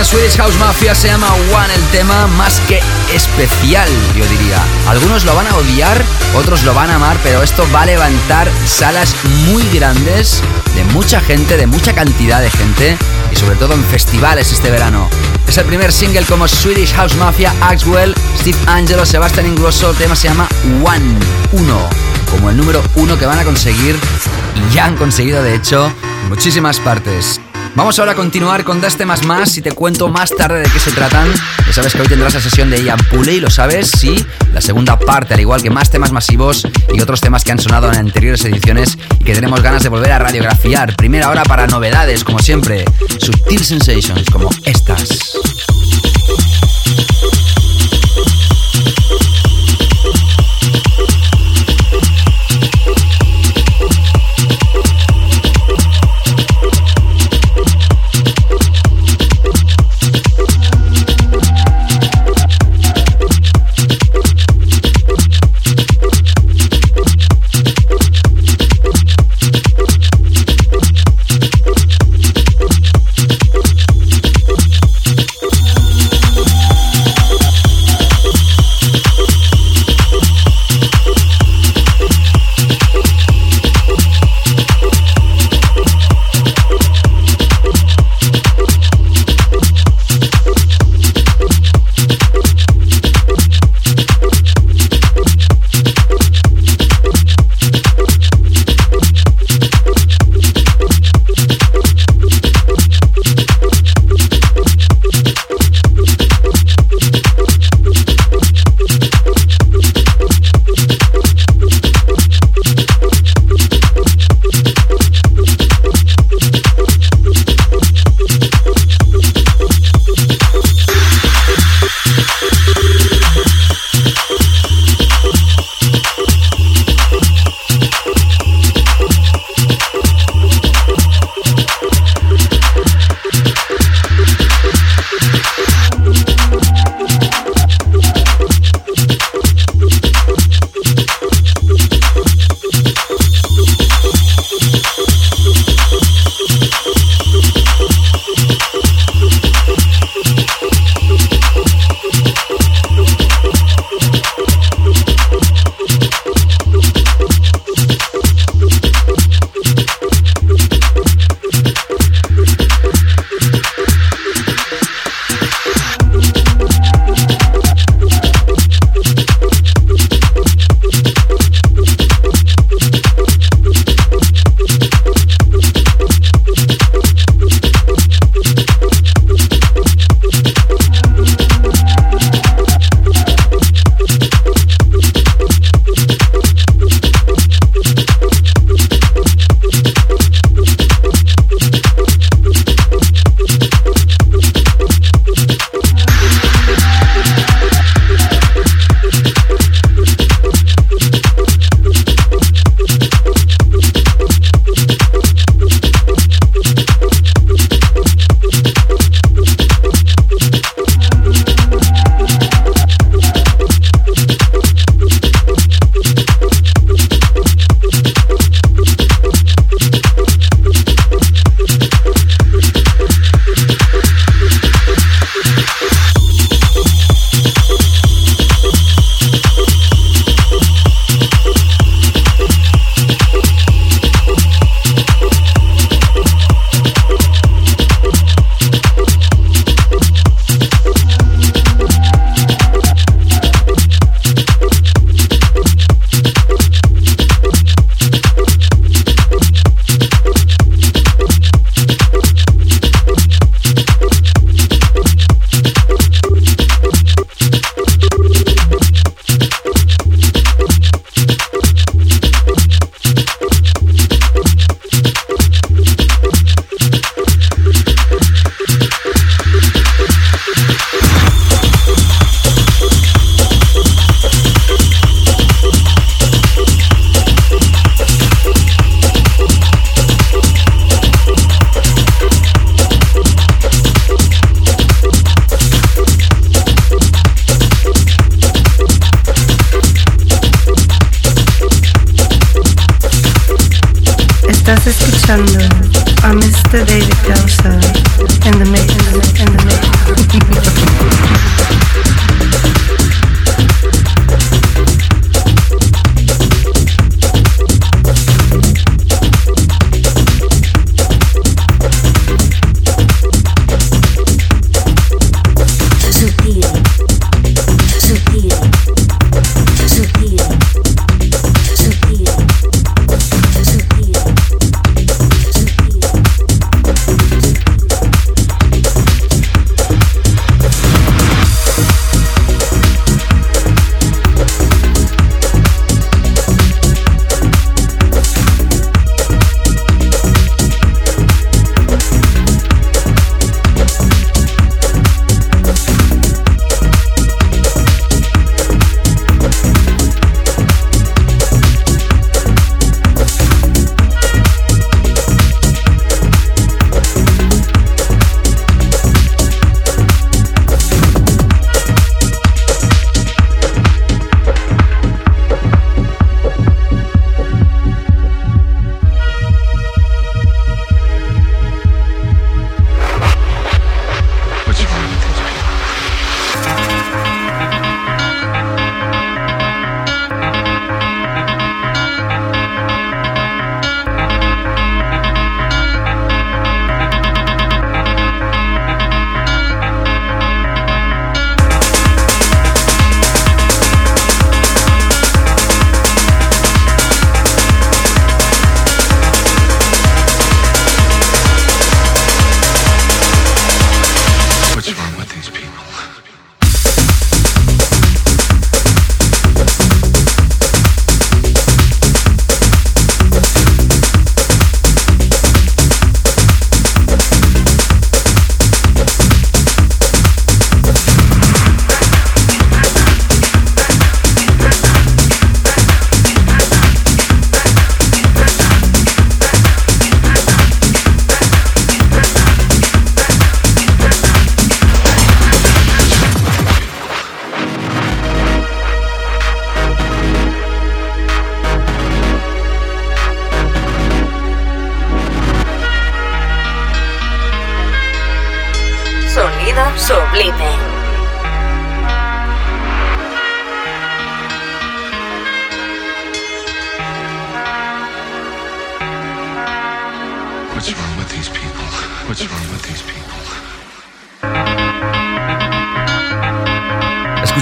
Swedish 0.04 0.36
House 0.36 0.56
Mafia 0.58 0.94
se 0.94 1.08
llama 1.08 1.32
One, 1.34 1.74
el 1.74 1.82
tema 1.90 2.26
más 2.28 2.60
que 2.60 2.80
especial, 3.12 3.88
yo 4.16 4.24
diría. 4.26 4.62
Algunos 4.86 5.24
lo 5.24 5.34
van 5.34 5.46
a 5.46 5.56
odiar, 5.56 6.02
otros 6.34 6.62
lo 6.62 6.72
van 6.72 6.90
a 6.90 6.94
amar, 6.94 7.16
pero 7.22 7.42
esto 7.42 7.66
va 7.74 7.82
a 7.82 7.86
levantar 7.86 8.48
salas 8.64 9.14
muy 9.48 9.62
grandes 9.70 10.40
de 10.76 10.84
mucha 10.84 11.20
gente, 11.20 11.56
de 11.56 11.66
mucha 11.66 11.94
cantidad 11.94 12.40
de 12.40 12.50
gente 12.50 12.96
y 13.32 13.36
sobre 13.36 13.56
todo 13.56 13.74
en 13.74 13.84
festivales 13.84 14.52
este 14.52 14.70
verano. 14.70 15.08
Es 15.48 15.58
el 15.58 15.64
primer 15.64 15.92
single 15.92 16.24
como 16.26 16.46
Swedish 16.46 16.94
House 16.94 17.16
Mafia, 17.16 17.52
Axwell, 17.60 18.14
Steve 18.38 18.58
Angelo, 18.66 19.04
Sebastian 19.04 19.46
Ingrosso, 19.46 19.90
el 19.90 19.96
tema 19.96 20.14
se 20.14 20.28
llama 20.28 20.48
One, 20.84 21.18
uno, 21.52 21.88
como 22.30 22.50
el 22.50 22.56
número 22.56 22.82
uno 22.94 23.18
que 23.18 23.26
van 23.26 23.40
a 23.40 23.44
conseguir 23.44 23.98
y 24.54 24.74
ya 24.74 24.84
han 24.84 24.96
conseguido 24.96 25.42
de 25.42 25.56
hecho 25.56 25.92
muchísimas 26.28 26.78
partes. 26.78 27.40
Vamos 27.78 27.96
ahora 28.00 28.10
a 28.10 28.14
continuar 28.16 28.64
con 28.64 28.80
dos 28.80 28.96
temas 28.96 29.24
más 29.24 29.56
y 29.56 29.62
te 29.62 29.70
cuento 29.70 30.08
más 30.08 30.34
tarde 30.34 30.62
de 30.62 30.68
qué 30.68 30.80
se 30.80 30.90
tratan. 30.90 31.28
Ya 31.64 31.72
sabes 31.72 31.94
que 31.94 32.02
hoy 32.02 32.08
tendrás 32.08 32.34
la 32.34 32.40
sesión 32.40 32.70
de 32.70 32.82
Ian 32.82 32.98
Pulley, 33.08 33.38
lo 33.38 33.50
sabes, 33.50 33.92
sí, 33.92 34.16
la 34.52 34.60
segunda 34.60 34.98
parte, 34.98 35.34
al 35.34 35.40
igual 35.40 35.62
que 35.62 35.70
más 35.70 35.88
temas 35.88 36.10
masivos 36.10 36.66
y 36.92 37.00
otros 37.00 37.20
temas 37.20 37.44
que 37.44 37.52
han 37.52 37.60
sonado 37.60 37.88
en 37.92 37.96
anteriores 37.96 38.44
ediciones 38.44 38.98
y 39.20 39.22
que 39.22 39.32
tenemos 39.32 39.62
ganas 39.62 39.84
de 39.84 39.90
volver 39.90 40.10
a 40.10 40.18
radiografiar. 40.18 40.96
Primera 40.96 41.30
hora 41.30 41.44
para 41.44 41.68
novedades, 41.68 42.24
como 42.24 42.40
siempre, 42.40 42.84
Subtil 43.20 43.64
Sensations, 43.64 44.28
como 44.28 44.50
estas. 44.64 45.38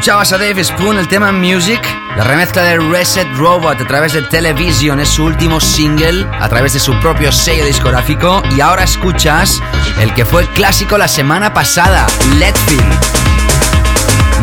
Escuchabas 0.07 0.33
a 0.35 0.39
Dave 0.39 0.63
Spoon 0.63 0.99
el 0.99 1.09
tema 1.09 1.33
Music, 1.33 1.81
la 2.17 2.23
remezcla 2.23 2.63
de 2.63 2.79
Reset 2.79 3.27
Robot 3.35 3.81
a 3.81 3.87
través 3.89 4.13
de 4.13 4.23
Television 4.23 5.01
es 5.01 5.09
su 5.09 5.25
último 5.25 5.61
single 5.61 6.25
a 6.39 6.49
través 6.49 6.75
de 6.75 6.79
su 6.79 6.97
propio 7.01 7.33
sello 7.33 7.65
discográfico 7.65 8.41
y 8.57 8.61
ahora 8.61 8.85
escuchas 8.85 9.61
el 9.99 10.15
que 10.15 10.25
fue 10.25 10.47
clásico 10.53 10.97
la 10.97 11.09
semana 11.09 11.53
pasada, 11.53 12.07
Letfield. 12.39 12.87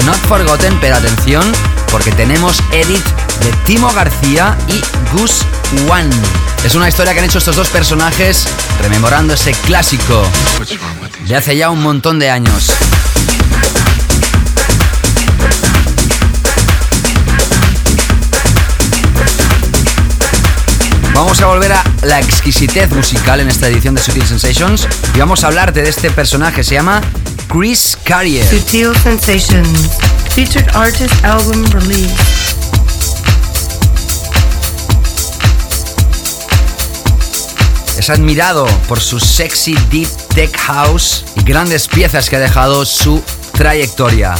Not 0.05 0.18
Forgotten, 0.28 0.78
pero 0.82 0.97
atención, 0.97 1.49
porque 1.89 2.11
tenemos 2.11 2.61
edit 2.74 3.05
de 3.39 3.53
Timo 3.64 3.89
García 3.93 4.57
y 4.68 4.82
Gus 5.16 5.45
One. 5.89 6.14
Es 6.66 6.76
una 6.76 6.89
historia 6.89 7.14
que 7.14 7.20
han 7.20 7.26
hecho 7.26 7.38
estos 7.38 7.55
dos 7.55 7.70
personajes 7.70 8.49
rememorando 8.82 9.34
ese 9.34 9.53
clásico 9.53 10.26
de 11.26 11.36
hace 11.38 11.55
ya 11.55 11.70
un 11.70 11.82
montón 11.82 12.20
de 12.20 12.30
años. 12.30 12.70
Vamos 21.14 21.41
a 21.41 21.45
volver 21.45 21.72
a 21.72 21.84
la 22.01 22.20
exquisitez 22.20 22.89
musical 22.89 23.39
en 23.39 23.47
esta 23.47 23.68
edición 23.68 23.93
de 23.93 24.01
Sutil 24.01 24.26
Sensations 24.26 24.88
y 25.14 25.20
vamos 25.20 25.43
a 25.43 25.47
hablarte 25.47 25.84
de 25.84 25.89
este 25.89 26.09
personaje, 26.09 26.64
se 26.64 26.74
llama 26.74 27.01
Chris 27.47 27.97
Carrier. 28.03 28.45
Sutil 28.49 28.95
Sensations, 29.03 29.91
featured 30.34 30.68
artist 30.76 31.14
album 31.24 31.66
release. 31.72 32.16
Es 37.97 38.09
admirado 38.09 38.66
por 38.88 38.99
su 38.99 39.20
sexy 39.20 39.76
deep 39.91 40.09
tech 40.34 40.55
house 40.57 41.26
y 41.36 41.43
grandes 41.43 41.88
piezas 41.88 42.28
que 42.28 42.38
ha 42.38 42.39
dejado 42.39 42.86
su 42.86 43.24
trayectoria. 43.53 44.34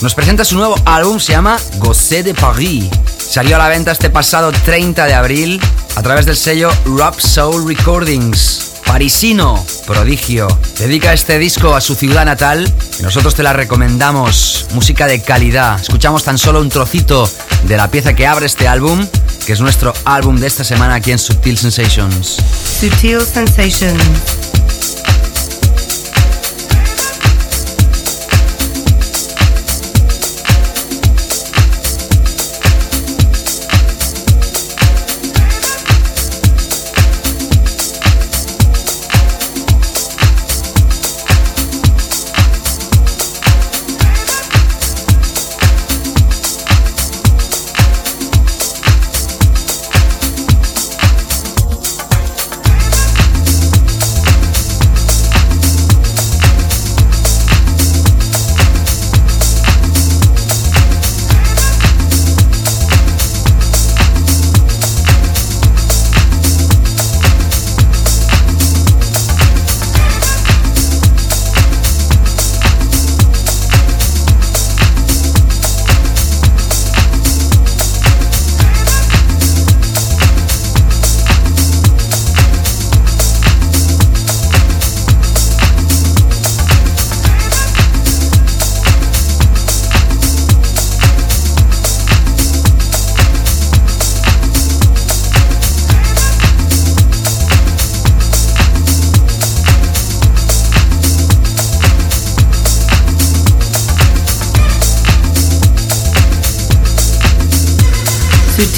Nos 0.00 0.14
presenta 0.14 0.44
su 0.44 0.56
nuevo 0.56 0.74
álbum, 0.84 1.20
se 1.20 1.32
llama 1.32 1.58
Gosset 1.78 2.24
de 2.24 2.34
Paris. 2.34 2.86
Salió 3.18 3.56
a 3.56 3.58
la 3.60 3.68
venta 3.68 3.92
este 3.92 4.10
pasado 4.10 4.50
30 4.52 5.06
de 5.06 5.14
abril 5.14 5.60
a 5.98 6.02
través 6.02 6.26
del 6.26 6.36
sello 6.36 6.70
Rob 6.84 7.18
Soul 7.18 7.66
Recordings. 7.66 8.74
Parisino, 8.86 9.66
prodigio. 9.84 10.46
Dedica 10.78 11.12
este 11.12 11.40
disco 11.40 11.74
a 11.74 11.80
su 11.80 11.96
ciudad 11.96 12.24
natal 12.24 12.72
y 13.00 13.02
nosotros 13.02 13.34
te 13.34 13.42
la 13.42 13.52
recomendamos. 13.52 14.66
Música 14.74 15.08
de 15.08 15.20
calidad. 15.20 15.80
Escuchamos 15.80 16.22
tan 16.22 16.38
solo 16.38 16.60
un 16.60 16.68
trocito 16.68 17.28
de 17.64 17.76
la 17.76 17.90
pieza 17.90 18.14
que 18.14 18.28
abre 18.28 18.46
este 18.46 18.68
álbum, 18.68 19.04
que 19.44 19.52
es 19.52 19.60
nuestro 19.60 19.92
álbum 20.04 20.36
de 20.36 20.46
esta 20.46 20.62
semana 20.62 20.94
aquí 20.94 21.10
en 21.10 21.18
Sutil 21.18 21.58
Sensations. 21.58 22.36
Sutil 22.80 23.20
Sensations. 23.22 24.37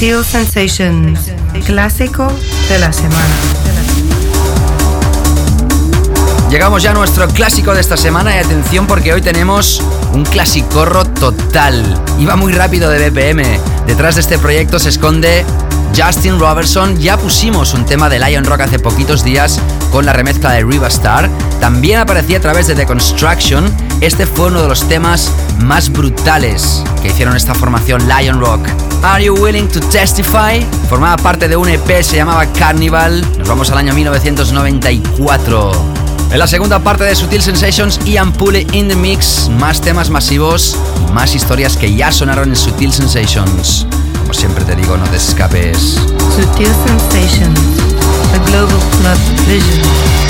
Sutil 0.01 0.25
Sensations, 0.25 1.31
clásico 1.67 2.27
de 2.71 2.79
la 2.79 2.91
semana. 2.91 3.35
Llegamos 6.49 6.83
ya 6.83 6.93
a 6.93 6.95
nuestro 6.95 7.29
clásico 7.29 7.75
de 7.75 7.83
esta 7.83 7.99
semana 7.99 8.35
y 8.35 8.39
atención 8.39 8.87
porque 8.87 9.13
hoy 9.13 9.21
tenemos 9.21 9.83
un 10.15 10.25
clasicorro 10.25 11.05
total. 11.05 12.03
Iba 12.19 12.37
muy 12.37 12.55
rápido 12.55 12.89
de 12.89 13.11
BPM. 13.11 13.43
Detrás 13.87 14.15
de 14.15 14.23
este 14.23 14.39
proyecto 14.39 14.79
se 14.79 14.89
esconde 14.89 15.45
Justin 15.95 16.41
Robertson. 16.41 16.99
Ya 16.99 17.19
pusimos 17.19 17.75
un 17.75 17.85
tema 17.85 18.09
de 18.09 18.21
Lion 18.21 18.47
Rock 18.47 18.63
hace 18.63 18.79
poquitos 18.79 19.23
días 19.23 19.61
con 19.93 20.07
la 20.07 20.15
remezcla 20.15 20.53
de 20.53 20.65
Riva 20.65 20.89
Star. 20.89 21.29
También 21.61 21.99
aparecía 21.99 22.39
a 22.39 22.41
través 22.41 22.67
de 22.69 22.75
The 22.75 22.87
Construction. 22.87 23.71
Este 24.01 24.25
fue 24.25 24.47
uno 24.47 24.63
de 24.63 24.69
los 24.69 24.89
temas 24.89 25.31
más 25.59 25.93
brutales 25.93 26.83
que 27.03 27.09
hicieron 27.09 27.37
esta 27.37 27.55
formación 27.55 28.09
Lion 28.09 28.41
Rock. 28.41 28.67
Are 29.03 29.25
You 29.25 29.35
Willing 29.35 29.67
to 29.69 29.81
Testify? 29.81 30.61
Formaba 30.89 31.17
parte 31.17 31.49
de 31.49 31.57
un 31.57 31.69
EP, 31.69 32.03
se 32.03 32.17
llamaba 32.17 32.45
Carnival. 32.53 33.25
Nos 33.39 33.49
vamos 33.49 33.71
al 33.71 33.79
año 33.79 33.95
1994. 33.95 35.73
En 36.33 36.39
la 36.39 36.47
segunda 36.47 36.79
parte 36.81 37.05
de 37.05 37.15
Sutil 37.17 37.41
Sensations, 37.41 37.99
Ian 38.05 38.33
Pulley 38.33 38.67
in 38.73 38.89
the 38.89 38.95
Mix, 38.95 39.49
más 39.59 39.81
temas 39.81 40.11
masivos 40.11 40.77
y 41.09 41.13
más 41.13 41.35
historias 41.35 41.77
que 41.77 41.95
ya 41.95 42.13
sonaron 42.13 42.51
en 42.51 42.57
Sutil 42.57 42.93
Sensations. 42.93 43.87
Como 44.21 44.35
siempre 44.35 44.65
te 44.65 44.77
digo, 44.77 44.97
no 44.97 45.07
te 45.07 45.17
escapes. 45.17 45.99
Sutil 46.37 46.69
Sensations, 46.87 47.61
the 48.33 48.51
Global 48.51 48.79
Club 49.01 49.19
Vision. 49.49 50.30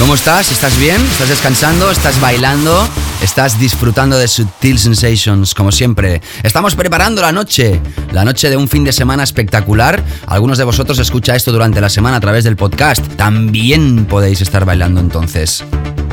¿Cómo 0.00 0.14
estás? 0.14 0.50
¿Estás 0.50 0.78
bien? 0.78 0.98
¿Estás 0.98 1.28
descansando? 1.28 1.90
¿Estás 1.90 2.18
bailando? 2.22 2.88
¿Estás 3.22 3.60
disfrutando 3.60 4.16
de 4.16 4.28
Sutil 4.28 4.78
Sensations, 4.78 5.54
como 5.54 5.70
siempre? 5.70 6.22
Estamos 6.42 6.74
preparando 6.74 7.20
la 7.20 7.32
noche, 7.32 7.78
la 8.10 8.24
noche 8.24 8.48
de 8.48 8.56
un 8.56 8.66
fin 8.66 8.82
de 8.82 8.94
semana 8.94 9.22
espectacular. 9.22 10.02
Algunos 10.26 10.56
de 10.56 10.64
vosotros 10.64 10.98
escucha 10.98 11.36
esto 11.36 11.52
durante 11.52 11.82
la 11.82 11.90
semana 11.90 12.16
a 12.16 12.20
través 12.20 12.44
del 12.44 12.56
podcast. 12.56 13.06
También 13.16 14.06
podéis 14.06 14.40
estar 14.40 14.64
bailando 14.64 15.00
entonces. 15.00 15.62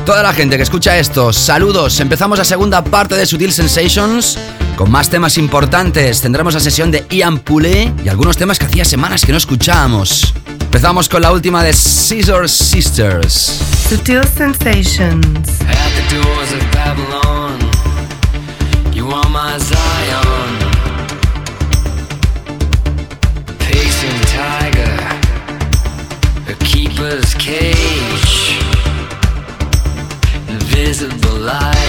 Toda 0.04 0.22
la 0.22 0.34
gente 0.34 0.58
que 0.58 0.64
escucha 0.64 0.98
esto, 0.98 1.32
saludos. 1.32 1.98
Empezamos 2.00 2.38
la 2.38 2.44
segunda 2.44 2.84
parte 2.84 3.14
de 3.14 3.24
Sutil 3.24 3.54
Sensations 3.54 4.38
con 4.76 4.90
más 4.90 5.08
temas 5.08 5.38
importantes. 5.38 6.20
Tendremos 6.20 6.52
la 6.52 6.60
sesión 6.60 6.90
de 6.90 7.06
Ian 7.08 7.38
Poulet 7.38 7.90
y 8.04 8.10
algunos 8.10 8.36
temas 8.36 8.58
que 8.58 8.66
hacía 8.66 8.84
semanas 8.84 9.24
que 9.24 9.32
no 9.32 9.38
escuchábamos. 9.38 10.34
Empezamos 10.68 11.08
con 11.08 11.22
la 11.22 11.32
última 11.32 11.64
de 11.64 11.72
Scissor 11.72 12.46
Sisters. 12.46 13.58
Sutil 13.88 14.22
Sensations. 14.22 15.48
At 15.62 15.90
the 15.96 16.14
doors 16.14 16.52
of 16.52 16.60
Babylon, 16.72 17.58
you 18.92 19.08
are 19.10 19.30
my 19.30 19.58
Zion. 19.58 20.58
Pacing 23.58 24.20
tiger, 24.26 24.98
a 26.50 26.54
keeper's 26.64 27.32
cage. 27.36 28.58
Invisible 30.50 31.38
light 31.40 31.87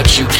about 0.00 0.18
you 0.18 0.39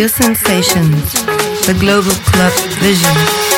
Sutil 0.00 0.08
Sensations, 0.08 1.12
the 1.66 1.76
Global 1.78 2.12
Club 2.32 2.52
Vision. 2.80 3.49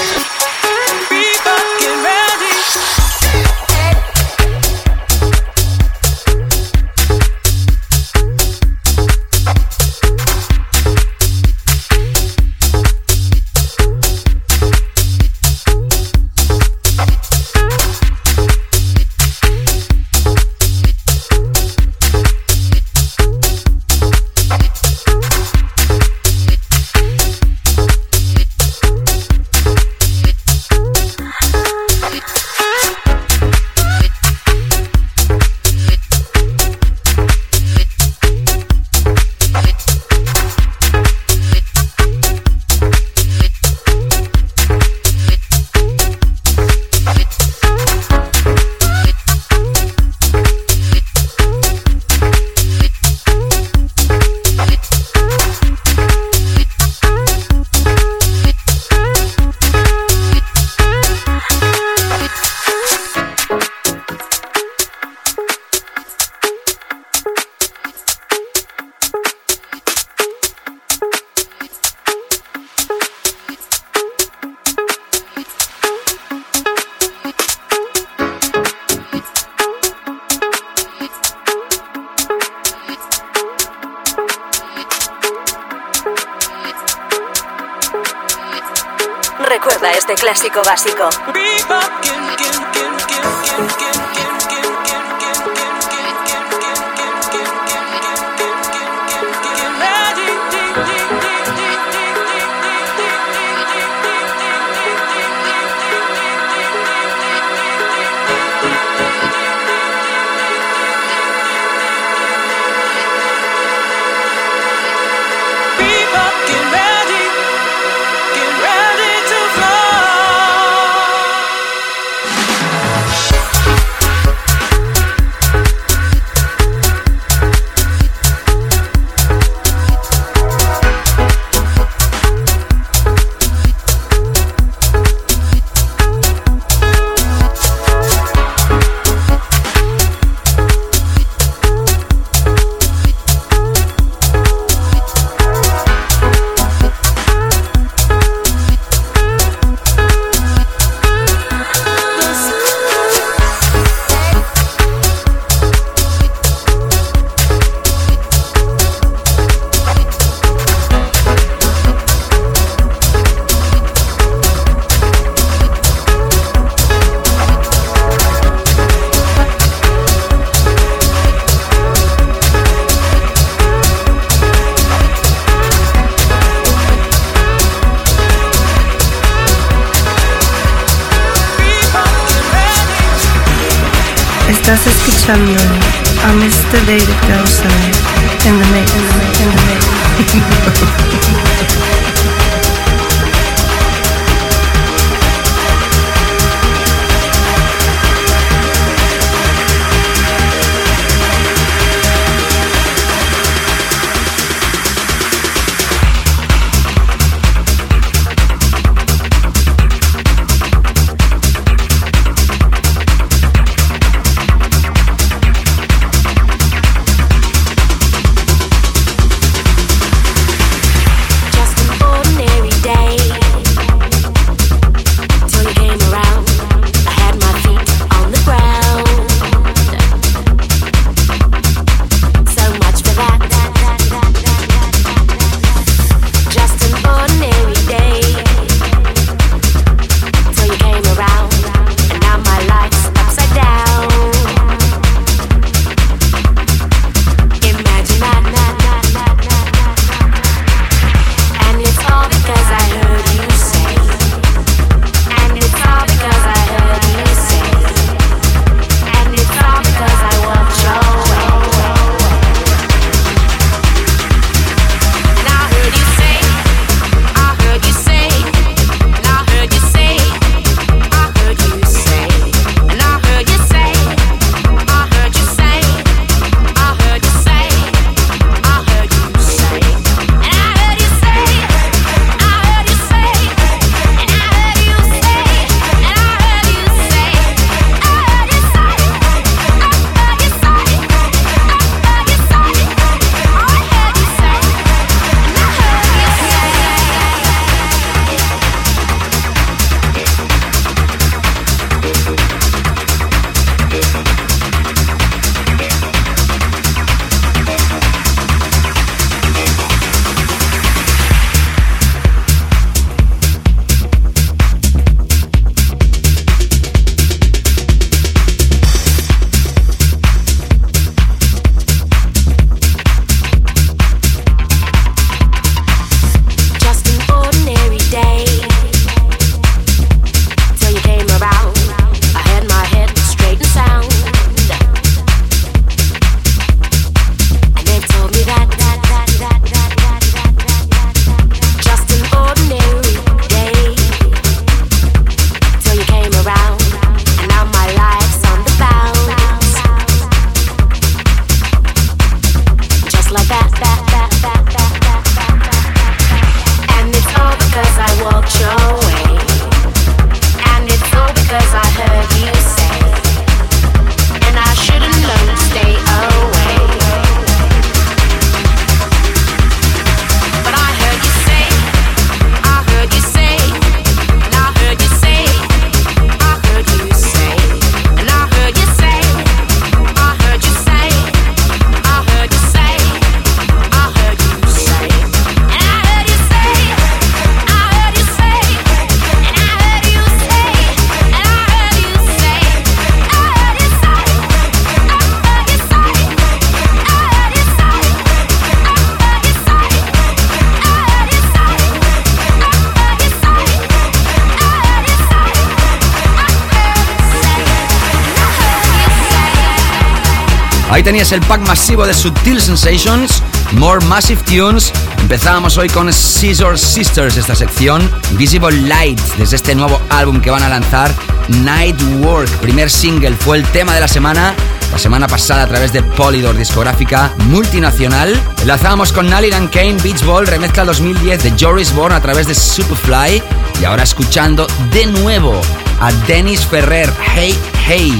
Tenías 411.12 411.32
el 411.32 411.42
pack 411.42 411.60
masivo 411.66 412.06
de 412.06 412.14
Subtil 412.14 412.58
Sensations, 412.58 413.42
More 413.72 414.02
Massive 414.06 414.40
Tunes. 414.44 414.90
Empezábamos 415.18 415.76
hoy 415.76 415.90
con 415.90 416.10
Scissor 416.10 416.78
Sisters, 416.78 417.36
esta 417.36 417.54
sección, 417.54 418.10
Visible 418.38 418.72
Light, 418.88 419.20
desde 419.36 419.56
este 419.56 419.74
nuevo 419.74 420.00
álbum 420.08 420.40
que 420.40 420.48
van 420.48 420.62
a 420.62 420.70
lanzar, 420.70 421.14
Night 421.48 422.00
Work. 422.20 422.48
Primer 422.60 422.88
single, 422.88 423.36
fue 423.36 423.58
el 423.58 423.66
tema 423.72 423.94
de 423.94 424.00
la 424.00 424.08
semana. 424.08 424.54
La 424.90 424.98
semana 424.98 425.28
pasada 425.28 425.64
a 425.64 425.66
través 425.66 425.92
de 425.92 426.02
Polydor, 426.02 426.56
discográfica 426.56 427.30
multinacional. 427.50 428.34
Enlazábamos 428.62 429.12
con 429.12 429.28
Nally 429.28 429.52
and 429.52 429.68
Kane, 429.68 429.98
Beach 430.02 430.24
Ball, 430.24 430.46
remezcla 430.46 430.86
2010 430.86 431.42
de 431.42 431.52
Joris 431.60 431.92
Bourne 431.94 432.14
a 432.14 432.22
través 432.22 432.46
de 432.46 432.54
Superfly. 432.54 433.42
Y 433.82 433.84
ahora 433.84 434.04
escuchando 434.04 434.66
de 434.90 435.04
nuevo 435.04 435.60
a 436.00 436.10
Dennis 436.26 436.64
Ferrer, 436.64 437.12
Hey 437.34 437.54
Hey. 437.86 438.18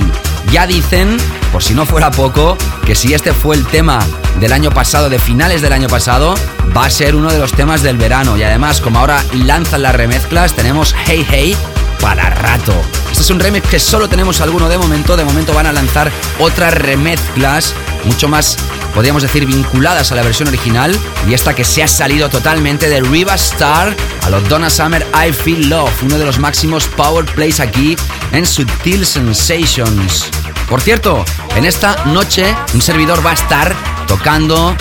Ya 0.51 0.67
dicen, 0.67 1.17
por 1.53 1.63
si 1.63 1.73
no 1.73 1.87
fuera 1.87 2.11
poco, 2.11 2.59
que 2.85 2.95
si 2.95 3.15
este 3.15 3.33
fue 3.33 3.57
el 3.57 3.67
tema 3.67 4.01
del 4.41 4.53
año 4.53 4.71
pasado, 4.71 5.09
de 5.09 5.19
finales 5.19 5.63
del 5.63 5.73
año 5.73 5.89
pasado, 5.89 6.35
va 6.77 6.87
a 6.87 6.91
ser 6.91 7.15
uno 7.15 7.31
de 7.31 7.39
los 7.39 7.53
temas 7.53 7.83
del 7.83 7.97
verano. 7.97 8.37
Y 8.37 8.43
además, 8.43 8.81
como 8.81 8.99
ahora 8.99 9.25
lanzan 9.33 9.83
las 9.83 9.95
remezclas, 9.95 10.55
tenemos 10.55 10.95
Hey 11.07 11.27
Hey 11.29 11.57
para 12.01 12.31
rato. 12.31 12.75
Este 13.11 13.23
es 13.23 13.31
un 13.31 13.41
remix 13.41 13.69
que 13.69 13.79
solo 13.79 14.09
tenemos 14.09 14.41
alguno 14.41 14.69
de 14.69 14.79
momento. 14.79 15.17
De 15.17 15.25
momento 15.25 15.55
van 15.55 15.67
a 15.67 15.73
lanzar 15.73 16.11
otras 16.41 16.75
remezclas, 16.75 17.75
mucho 18.05 18.27
más, 18.27 18.57
podríamos 18.95 19.23
decir, 19.23 19.47
vinculadas 19.47 20.11
a 20.11 20.17
la 20.17 20.23
versión 20.23 20.49
original. 20.49 20.99
Y 21.29 21.35
esta 21.35 21.55
que 21.55 21.65
se 21.65 21.83
ha 21.83 21.89
salido 21.89 22.29
totalmente 22.29 22.89
de 22.89 23.01
Riva 23.01 23.35
Star 23.37 23.95
a 24.23 24.31
los 24.31 24.49
Donna 24.49 24.71
Summer 24.71 25.07
I 25.15 25.33
Feel 25.33 25.69
Love, 25.69 26.03
uno 26.03 26.19
de 26.19 26.25
los 26.25 26.39
máximos 26.39 26.87
power 26.87 27.25
plays 27.25 27.61
aquí 27.61 27.97
en 28.33 28.47
Subtil 28.47 29.07
Sensations. 29.07 30.31
Por 30.69 30.81
cierto, 30.81 31.25
en 31.57 31.65
esta 31.65 32.05
noche 32.07 32.55
un 32.75 32.83
servidor 32.83 33.25
va 33.25 33.31
a 33.31 33.35
estar 33.35 33.75
tocando 34.07 34.75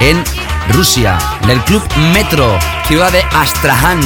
en 0.00 0.22
Rusia, 0.72 1.18
en 1.42 1.50
el 1.50 1.60
club 1.64 1.82
Metro, 2.12 2.58
ciudad 2.86 3.10
de 3.10 3.22
Astrahan. 3.32 4.00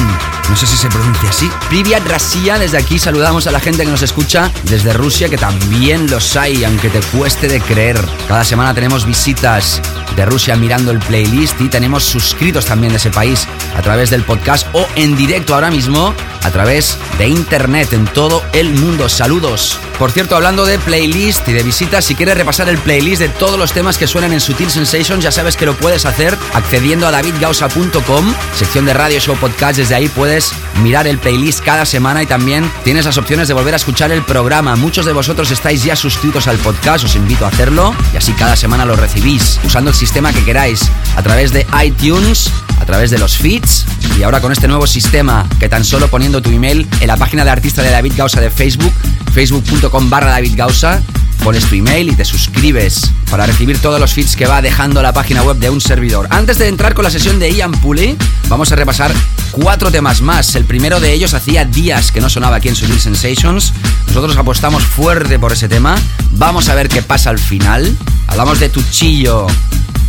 no 0.49 0.55
sé 0.55 0.65
si 0.65 0.77
se 0.77 0.89
pronuncia 0.89 1.29
así. 1.29 1.51
Privyat 1.69 2.05
Rasia, 2.07 2.57
desde 2.57 2.77
aquí 2.77 2.99
saludamos 2.99 3.47
a 3.47 3.51
la 3.51 3.59
gente 3.59 3.83
que 3.83 3.91
nos 3.91 4.01
escucha 4.01 4.49
desde 4.63 4.93
Rusia, 4.93 5.29
que 5.29 5.37
también 5.37 6.09
los 6.09 6.35
hay, 6.35 6.63
aunque 6.63 6.89
te 6.89 7.01
cueste 7.17 7.47
de 7.47 7.59
creer. 7.61 7.99
Cada 8.27 8.43
semana 8.43 8.73
tenemos 8.73 9.05
visitas 9.05 9.81
de 10.15 10.25
Rusia 10.25 10.55
mirando 10.55 10.91
el 10.91 10.99
playlist 10.99 11.59
y 11.59 11.69
tenemos 11.69 12.03
suscritos 12.03 12.65
también 12.65 12.93
de 12.93 12.97
ese 12.97 13.09
país 13.09 13.47
a 13.77 13.81
través 13.81 14.09
del 14.09 14.23
podcast 14.23 14.67
o 14.73 14.87
en 14.95 15.15
directo 15.15 15.55
ahora 15.55 15.71
mismo 15.71 16.13
a 16.43 16.51
través 16.51 16.97
de 17.17 17.27
internet 17.27 17.93
en 17.93 18.05
todo 18.05 18.43
el 18.53 18.73
mundo. 18.73 19.09
Saludos. 19.09 19.79
Por 19.99 20.11
cierto, 20.11 20.35
hablando 20.35 20.65
de 20.65 20.79
playlist 20.79 21.47
y 21.47 21.53
de 21.53 21.63
visitas, 21.63 22.03
si 22.03 22.15
quieres 22.15 22.37
repasar 22.37 22.67
el 22.67 22.77
playlist 22.77 23.21
de 23.21 23.29
todos 23.29 23.57
los 23.57 23.71
temas 23.71 23.97
que 23.97 24.07
suenan 24.07 24.33
en 24.33 24.41
Sutil 24.41 24.69
Sensations, 24.69 25.23
ya 25.23 25.31
sabes 25.31 25.55
que 25.55 25.65
lo 25.65 25.75
puedes 25.77 26.05
hacer 26.05 26.37
accediendo 26.53 27.07
a 27.07 27.11
davidgausa.com, 27.11 28.33
sección 28.55 28.85
de 28.85 28.93
radio 28.93 29.19
show 29.19 29.35
podcast. 29.37 29.77
Desde 29.77 29.95
ahí 29.95 30.09
puedes 30.09 30.51
mirar 30.81 31.07
el 31.07 31.19
playlist 31.19 31.63
cada 31.63 31.85
semana 31.85 32.23
y 32.23 32.25
también 32.25 32.69
tienes 32.83 33.05
las 33.05 33.17
opciones 33.17 33.47
de 33.47 33.53
volver 33.53 33.73
a 33.73 33.77
escuchar 33.77 34.11
el 34.11 34.23
programa. 34.23 34.75
Muchos 34.75 35.05
de 35.05 35.13
vosotros 35.13 35.51
estáis 35.51 35.83
ya 35.83 35.95
suscritos 35.95 36.47
al 36.47 36.57
podcast, 36.57 37.05
os 37.05 37.15
invito 37.15 37.45
a 37.45 37.49
hacerlo 37.49 37.93
y 38.13 38.17
así 38.17 38.33
cada 38.33 38.55
semana 38.55 38.85
lo 38.85 38.95
recibís 38.95 39.59
usando 39.63 39.91
el 39.91 39.95
sistema 39.95 40.33
que 40.33 40.43
queráis 40.43 40.81
a 41.15 41.21
través 41.21 41.53
de 41.53 41.65
iTunes, 41.83 42.51
a 42.79 42.85
través 42.85 43.11
de 43.11 43.19
los 43.19 43.37
feeds 43.37 43.85
y 44.17 44.23
ahora 44.23 44.41
con 44.41 44.51
este 44.51 44.67
nuevo 44.67 44.87
sistema 44.87 45.47
que 45.59 45.69
tan 45.69 45.83
solo 45.85 46.07
poniendo 46.07 46.32
tu 46.41 46.49
email 46.49 46.87
en 46.99 47.07
la 47.07 47.17
página 47.17 47.43
de 47.43 47.51
artista 47.51 47.81
de 47.81 47.91
David 47.91 48.13
Gausa 48.15 48.41
de 48.41 48.49
Facebook, 48.49 48.93
facebook.com 49.33 50.09
barra 50.09 50.31
David 50.31 50.53
Gausa, 50.55 51.01
pones 51.43 51.65
tu 51.65 51.75
email 51.75 52.09
y 52.09 52.15
te 52.15 52.25
suscribes 52.25 53.11
para 53.29 53.45
recibir 53.45 53.77
todos 53.79 53.99
los 53.99 54.13
feeds 54.13 54.35
que 54.35 54.45
va 54.45 54.61
dejando 54.61 55.01
la 55.01 55.13
página 55.13 55.43
web 55.43 55.57
de 55.57 55.69
un 55.69 55.81
servidor. 55.81 56.27
Antes 56.29 56.57
de 56.57 56.67
entrar 56.67 56.93
con 56.93 57.03
la 57.03 57.11
sesión 57.11 57.39
de 57.39 57.53
Ian 57.53 57.71
Pulley, 57.71 58.17
vamos 58.47 58.71
a 58.71 58.75
repasar 58.75 59.11
cuatro 59.51 59.91
temas 59.91 60.21
más. 60.21 60.55
El 60.55 60.65
primero 60.65 60.99
de 60.99 61.13
ellos 61.13 61.33
hacía 61.33 61.65
días 61.65 62.11
que 62.11 62.21
no 62.21 62.29
sonaba 62.29 62.57
aquí 62.57 62.69
en 62.69 62.75
Sutil 62.75 62.99
Sensations. 62.99 63.73
Nosotros 64.07 64.37
apostamos 64.37 64.83
fuerte 64.83 65.37
por 65.37 65.51
ese 65.51 65.67
tema. 65.67 65.95
Vamos 66.31 66.69
a 66.69 66.75
ver 66.75 66.89
qué 66.89 67.01
pasa 67.01 67.29
al 67.29 67.39
final. 67.39 67.95
Hablamos 68.27 68.59
de 68.59 68.69
Tuchillo, 68.69 69.47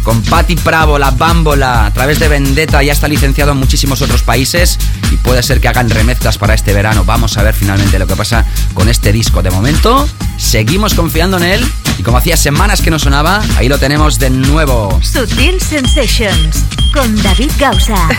con 0.04 0.22
Patti 0.22 0.54
Pravo, 0.54 0.98
la 0.98 1.10
Bambola. 1.10 1.86
A 1.86 1.92
través 1.92 2.20
de 2.20 2.28
Vendetta 2.28 2.82
ya 2.82 2.92
está 2.92 3.08
licenciado 3.08 3.52
en 3.52 3.58
muchísimos 3.58 4.02
otros 4.02 4.22
países 4.22 4.78
y 5.10 5.16
puede 5.16 5.42
ser 5.42 5.60
que 5.60 5.68
hagan 5.68 5.90
remezclas 5.90 6.38
para 6.38 6.54
este 6.54 6.72
verano. 6.72 7.04
Vamos 7.04 7.36
a 7.36 7.42
ver 7.42 7.54
finalmente 7.54 7.98
lo 7.98 8.06
que 8.06 8.14
pasa 8.14 8.44
con 8.74 8.88
este 8.88 9.12
disco. 9.12 9.42
De 9.42 9.50
momento, 9.50 10.08
seguimos 10.36 10.94
confiando 10.94 11.38
en 11.38 11.44
él 11.44 11.66
y 11.98 12.02
como 12.02 12.18
hacía 12.18 12.36
semanas 12.36 12.82
que 12.82 12.90
no 12.90 12.98
sonaba, 12.98 13.42
ahí 13.56 13.68
lo 13.68 13.78
tenemos 13.78 14.18
de 14.18 14.30
nuevo. 14.30 15.00
Sutil 15.02 15.60
Sensations 15.60 16.64
con 16.92 17.20
David 17.22 17.50
Gausa. 17.58 18.08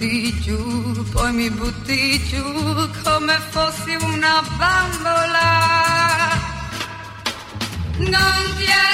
butti 0.00 0.40
giù, 0.40 1.04
poi 1.10 1.30
mi 1.32 1.50
butti 1.50 2.18
giù 2.24 2.42
come 3.04 3.38
fossi 3.50 3.94
una 4.00 4.42
bambola. 4.56 5.48
Non 7.98 8.54
ti 8.56 8.64
è 8.64 8.89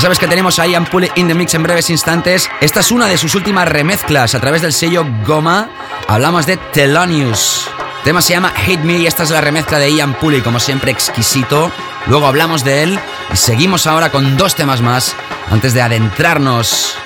Sabes 0.00 0.18
que 0.18 0.26
tenemos 0.26 0.58
a 0.58 0.66
Ian 0.66 0.86
Pulley 0.86 1.10
in 1.16 1.28
the 1.28 1.34
mix 1.34 1.52
en 1.52 1.62
breves 1.62 1.90
instantes. 1.90 2.48
Esta 2.62 2.80
es 2.80 2.90
una 2.90 3.06
de 3.06 3.18
sus 3.18 3.34
últimas 3.34 3.68
remezclas 3.68 4.34
a 4.34 4.40
través 4.40 4.62
del 4.62 4.72
sello 4.72 5.04
Goma. 5.26 5.68
Hablamos 6.08 6.46
de 6.46 6.56
Thelonious. 6.56 7.68
El 7.98 8.04
tema 8.04 8.22
se 8.22 8.32
llama 8.32 8.50
Hate 8.56 8.82
Me 8.82 8.96
y 8.96 9.06
esta 9.06 9.24
es 9.24 9.30
la 9.30 9.42
remezcla 9.42 9.78
de 9.78 9.94
Ian 9.94 10.14
Pulley, 10.14 10.40
como 10.40 10.58
siempre 10.58 10.90
exquisito. 10.90 11.70
Luego 12.06 12.26
hablamos 12.26 12.64
de 12.64 12.82
él 12.82 12.98
y 13.30 13.36
seguimos 13.36 13.86
ahora 13.86 14.10
con 14.10 14.38
dos 14.38 14.54
temas 14.54 14.80
más 14.80 15.14
antes 15.50 15.74
de 15.74 15.82
adentrarnos 15.82 16.96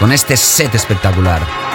con 0.00 0.10
este 0.10 0.36
set 0.36 0.74
espectacular. 0.74 1.67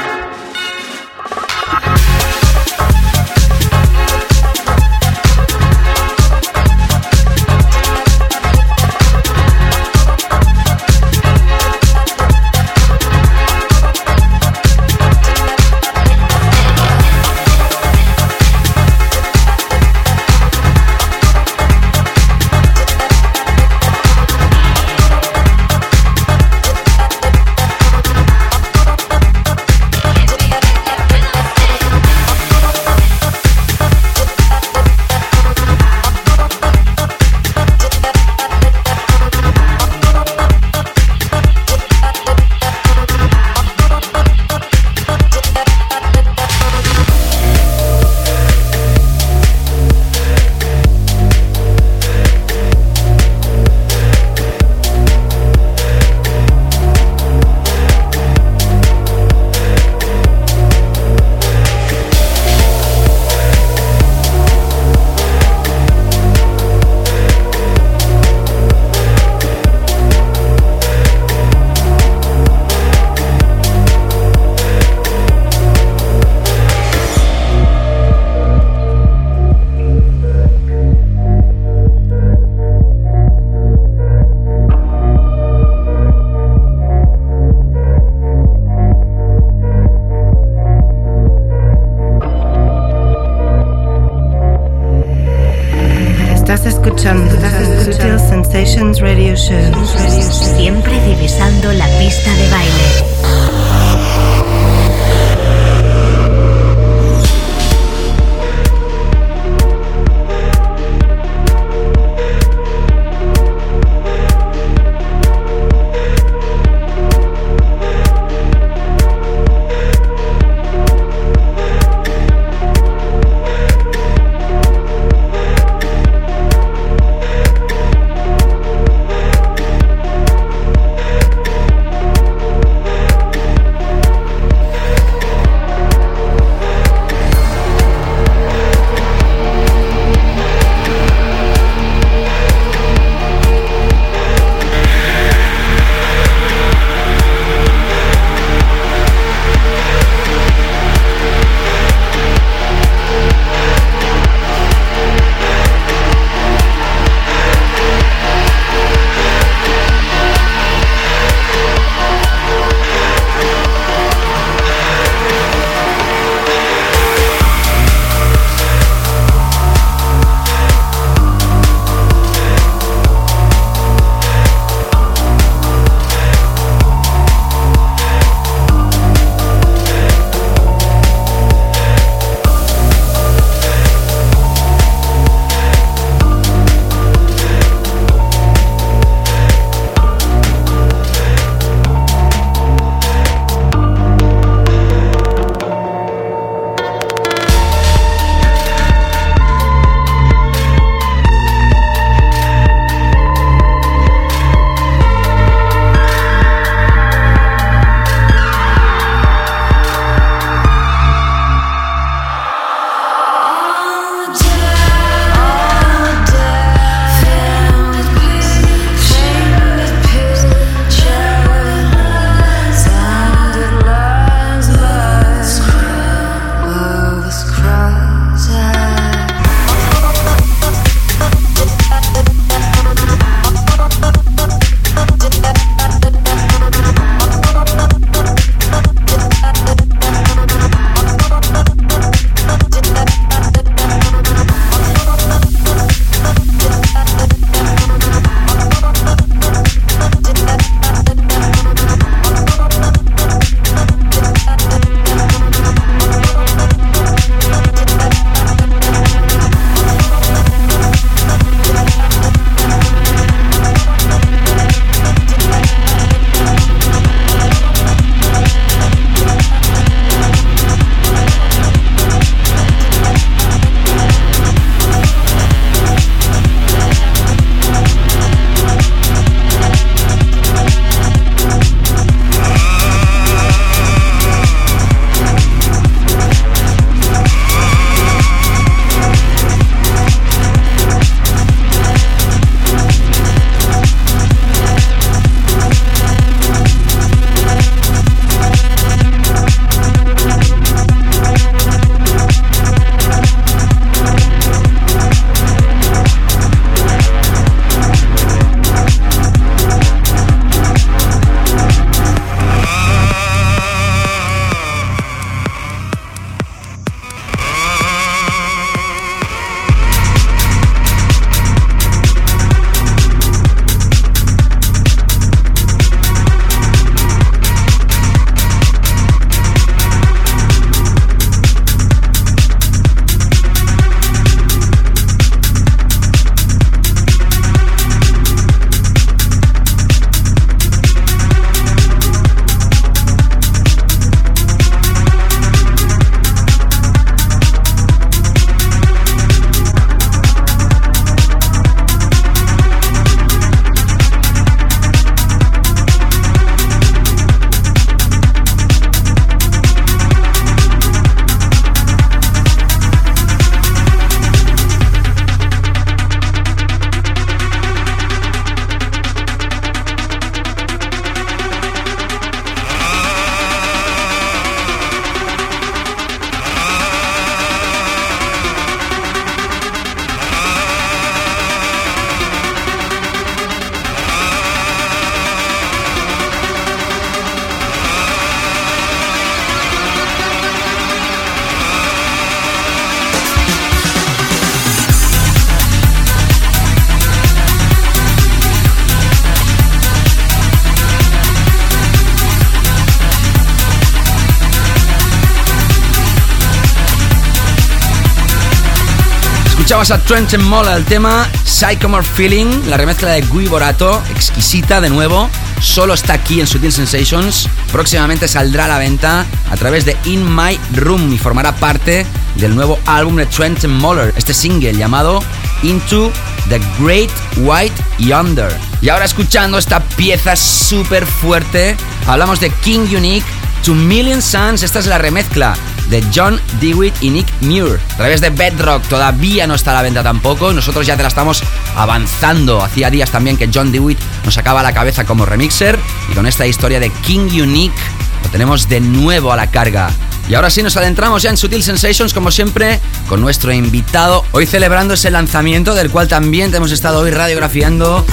Escuchabas 409.84 410.02
a 410.02 410.08
Trent 410.08 410.38
Mola 410.44 410.78
el 410.78 410.86
tema 410.86 411.30
Psychomore 411.44 412.06
Feeling, 412.06 412.70
la 412.70 412.78
remezcla 412.78 413.10
de 413.10 413.22
Gui 413.24 413.48
Borato, 413.48 414.02
exquisita 414.12 414.80
de 414.80 414.90
nuevo. 414.90 415.30
Solo 415.60 415.94
está 415.94 416.14
aquí 416.14 416.40
en 416.40 416.48
Sutil 416.48 416.72
Sensations. 416.72 417.50
Próximamente 417.70 418.30
saldrá 418.30 418.64
a 418.64 418.68
la 418.70 418.78
venta 418.78 419.26
a 419.52 419.58
través 419.58 419.84
de 419.84 419.98
In 420.06 420.24
My 420.34 420.58
Room 420.76 421.12
y 421.12 421.18
formará 421.18 421.54
parte 421.58 422.06
del 422.36 422.56
nuevo 422.56 422.80
álbum 422.86 423.18
de 423.18 423.26
Trent 423.26 423.66
Moller, 423.66 424.14
este 424.16 424.34
single 424.34 424.74
llamado 424.74 425.22
Into 425.64 426.14
the 426.48 426.62
Great 426.80 427.12
White 427.40 427.76
Yonder. 428.00 428.56
Y 428.82 428.88
ahora 428.88 429.04
escuchando 429.04 429.58
esta 429.58 429.82
pieza 429.82 430.38
súper 430.38 431.06
fuerte, 431.06 431.76
hablamos 432.08 432.40
de 432.40 432.52
King 432.52 432.88
Unique, 432.96 433.28
To 433.66 433.74
Million 433.74 434.22
Suns, 434.22 434.64
esta 434.64 434.80
es 434.80 434.86
la 434.86 434.98
remezcla 434.98 435.58
de 435.90 436.04
John 436.14 436.40
Dewitt 436.60 436.94
y 437.02 437.10
Nick 437.10 437.28
Muir. 437.42 437.80
A 437.94 437.98
través 437.98 438.22
de 438.22 438.30
Bedrock 438.30 438.84
todavía 438.88 439.48
no 439.48 439.56
está 439.56 439.72
a 439.72 439.76
la 439.76 439.82
venta 439.82 440.04
tampoco. 440.04 440.54
Nosotros 440.54 440.86
ya 440.86 440.96
te 440.96 441.04
la 441.04 441.10
estamos 441.10 441.44
avanzando. 441.76 442.64
Hacía 442.64 442.90
días 442.90 443.12
también 443.12 443.38
que 443.38 443.50
John 443.54 443.72
Dewitt 443.72 444.00
nos 444.26 444.34
sacaba 444.34 444.64
la 444.64 444.74
cabeza 444.74 445.06
como 445.06 445.26
remixer. 445.26 445.78
Y 446.12 446.14
con 446.14 446.26
esta 446.28 446.48
historia 446.48 446.80
de 446.80 446.90
King 446.90 447.42
Unique 447.42 447.76
lo 448.24 448.30
tenemos 448.30 448.70
de 448.70 448.80
nuevo 448.80 449.32
a 449.32 449.36
la 449.36 449.52
carga. 449.52 449.90
Y 450.30 450.36
ahora 450.36 450.50
sí 450.50 450.64
nos 450.64 450.78
adentramos 450.78 451.22
ya 451.22 451.30
en 451.30 451.38
Sutil 451.38 451.64
Sensations, 451.64 452.14
como 452.14 452.32
siempre, 452.32 452.80
con 453.10 453.20
nuestro 453.20 453.52
invitado. 453.52 454.24
Hoy 454.32 454.46
celebrando 454.46 454.94
ese 454.94 455.12
lanzamiento 455.12 455.76
del 455.76 455.92
cual 455.92 456.08
también 456.08 456.50
te 456.50 456.58
hemos 456.58 456.72
estado 456.72 457.00
hoy 457.00 457.12
radiografiando 457.12 458.06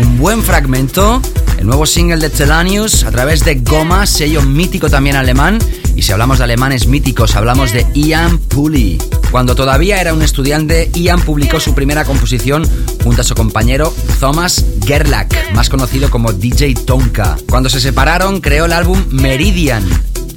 un 0.00 0.18
buen 0.18 0.42
fragmento. 0.42 1.20
El 1.58 1.66
nuevo 1.66 1.84
single 1.86 2.18
de 2.18 2.30
Telanius 2.30 3.04
a 3.04 3.10
través 3.10 3.44
de 3.44 3.56
Goma, 3.56 4.06
sello 4.06 4.42
mítico 4.42 4.88
también 4.88 5.16
alemán. 5.16 5.58
Y 5.98 6.02
si 6.02 6.12
hablamos 6.12 6.38
de 6.38 6.44
alemanes 6.44 6.86
míticos, 6.86 7.34
hablamos 7.34 7.72
de 7.72 7.84
Ian 7.92 8.38
Puli. 8.38 8.98
Cuando 9.30 9.54
todavía 9.54 10.00
era 10.00 10.14
un 10.14 10.22
estudiante, 10.22 10.90
Ian 10.94 11.20
publicó 11.20 11.60
su 11.60 11.74
primera 11.74 12.04
composición 12.04 12.66
junto 13.04 13.20
a 13.20 13.24
su 13.24 13.34
compañero 13.34 13.92
Thomas 14.20 14.64
Gerlach, 14.86 15.52
más 15.52 15.68
conocido 15.68 16.10
como 16.10 16.32
DJ 16.32 16.74
Tonka. 16.74 17.36
Cuando 17.48 17.68
se 17.68 17.80
separaron, 17.80 18.40
creó 18.40 18.64
el 18.64 18.72
álbum 18.72 19.04
Meridian, 19.10 19.84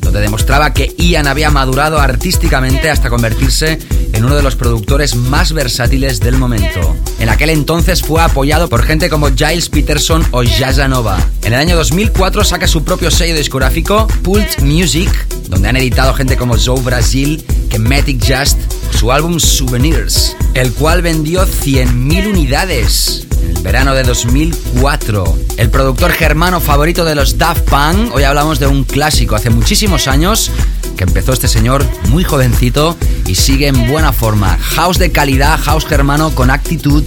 donde 0.02 0.20
demostraba 0.20 0.74
que 0.74 0.94
Ian 0.98 1.28
había 1.28 1.50
madurado 1.50 2.00
artísticamente 2.00 2.90
hasta 2.90 3.10
convertirse 3.10 3.80
en 4.12 4.26
uno 4.26 4.36
de 4.36 4.44
los 4.44 4.58
productores 4.58 5.16
más 5.16 5.54
versátiles 5.54 6.20
del 6.20 6.38
momento. 6.38 6.96
En 7.20 7.30
aquel 7.30 7.50
entonces 7.50 8.02
fue 8.02 8.22
apoyado 8.22 8.68
por 8.68 8.84
gente 8.84 9.10
como 9.10 9.30
Giles 9.30 9.70
Peterson 9.70 10.26
o 10.32 10.44
Nova. 10.90 11.18
En 11.44 11.54
el 11.54 11.60
año 11.60 11.78
2004 11.78 12.44
saca 12.44 12.68
su 12.68 12.84
propio 12.84 13.10
sello 13.10 13.36
discográfico, 13.36 14.08
Pult 14.22 14.60
Music, 14.62 15.10
donde 15.48 15.70
han 15.70 15.78
editado 15.78 16.14
gente 16.14 16.36
como 16.36 16.58
Zoe 16.58 16.82
Brasil, 16.82 17.44
Matic 17.80 18.22
Just, 18.22 18.58
su 18.92 19.12
álbum 19.12 19.40
Souvenirs, 19.40 20.36
el 20.54 20.72
cual 20.74 21.02
vendió 21.02 21.46
100.000 21.46 22.30
unidades 22.30 23.28
en 23.42 23.58
el 23.58 23.64
verano 23.64 23.94
de 23.94 24.04
2004. 24.04 25.38
El 25.58 25.70
productor 25.70 26.12
germano 26.12 26.60
favorito 26.60 27.06
de 27.06 27.16
los 27.16 27.38
Daft 27.38 27.70
Punk, 27.70 28.14
hoy 28.14 28.24
hablamos 28.24 28.60
de 28.60 28.68
un 28.68 28.84
clásico 28.84 29.36
hace 29.36 29.50
muchísimos 29.50 30.08
años 30.08 30.52
que 30.96 31.04
empezó 31.04 31.34
este 31.34 31.48
señor 31.48 31.86
muy 32.10 32.24
jovencito 32.24 32.96
y 33.26 33.36
sigue 33.36 33.68
en 33.68 33.88
buena 33.90 34.14
forma. 34.14 34.58
House 34.58 35.00
de 35.00 35.12
calidad, 35.12 35.60
house 35.60 35.86
germano 35.86 36.34
con 36.36 36.50
actitud. 36.50 37.04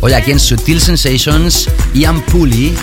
Hoy 0.00 0.12
aquí 0.12 0.32
en 0.32 0.40
Sutil 0.40 0.80
Sensations, 0.80 1.68
Ian 1.94 2.20
Pooley 2.26 2.74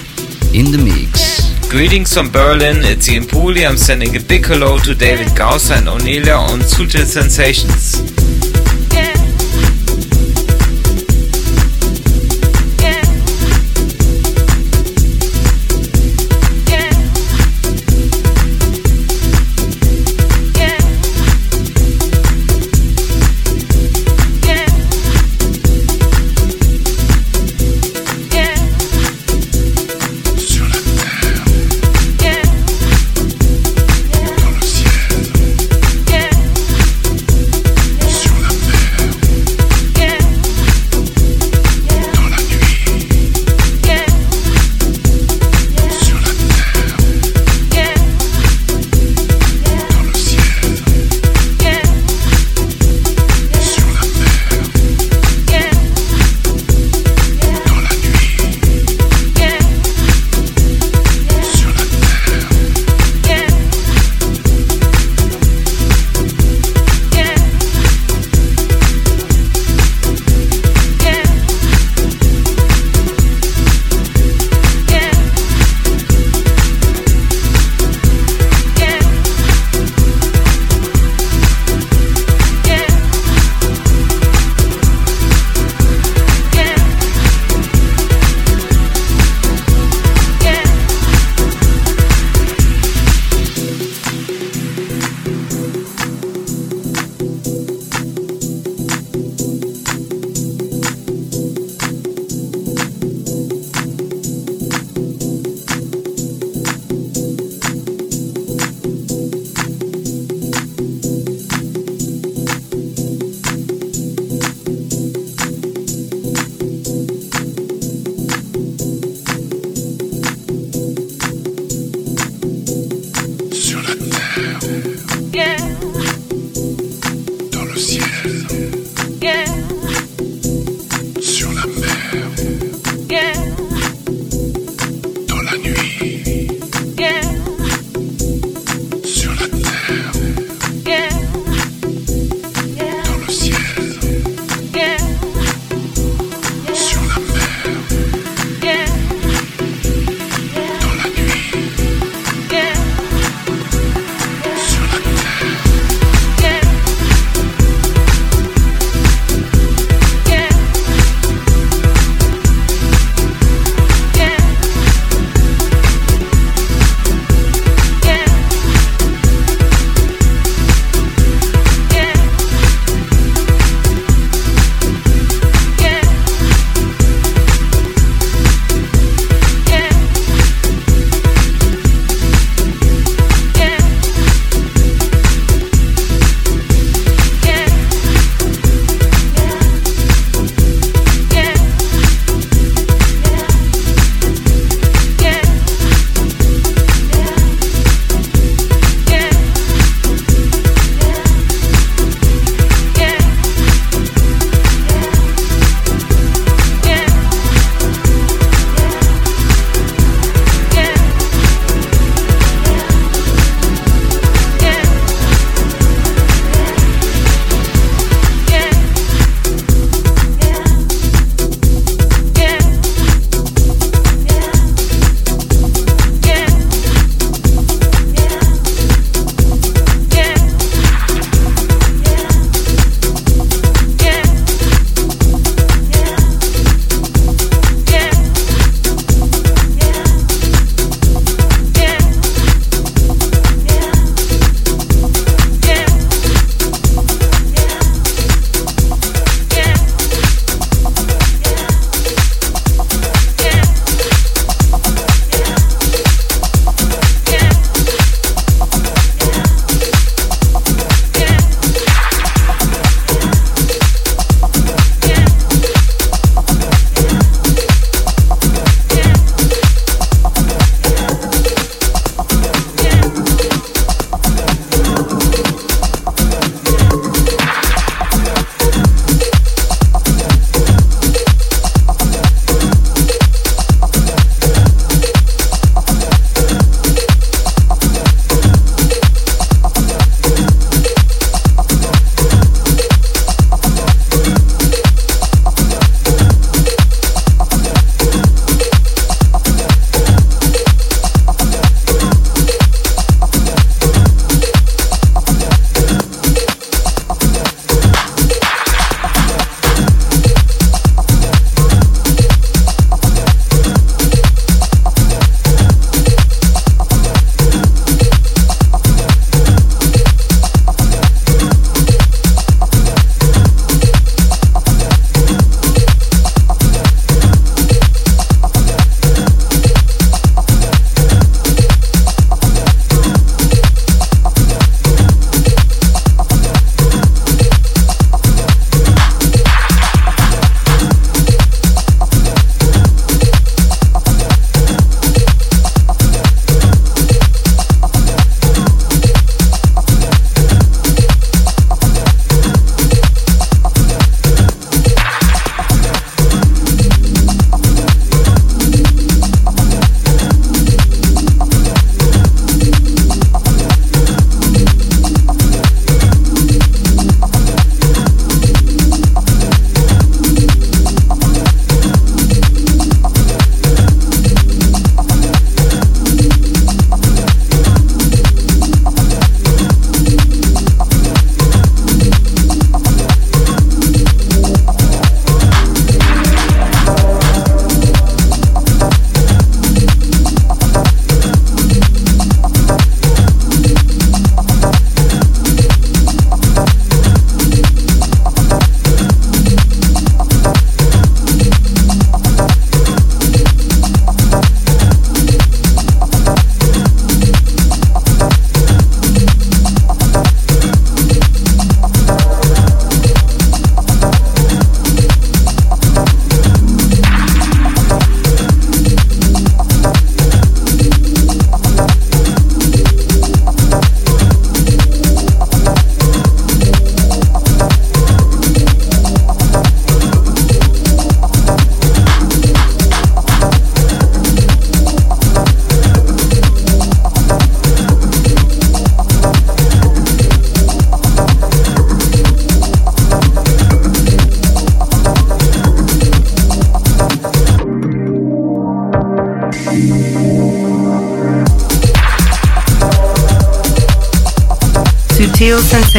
in 0.56 0.72
the 0.72 0.78
mix. 0.78 1.70
Greetings 1.70 2.14
from 2.14 2.30
Berlin, 2.30 2.78
it's 2.80 3.10
Ian 3.10 3.24
Pooley. 3.24 3.68
I'm 3.68 3.76
sending 3.76 4.16
a 4.16 4.22
big 4.22 4.46
hello 4.46 4.78
to 4.80 4.96
David 4.96 5.28
Gausser 5.36 5.76
and 5.78 5.90
O'Neilla 5.90 6.38
on 6.38 6.60
Sutil 6.60 7.04
Sensations. 7.04 8.55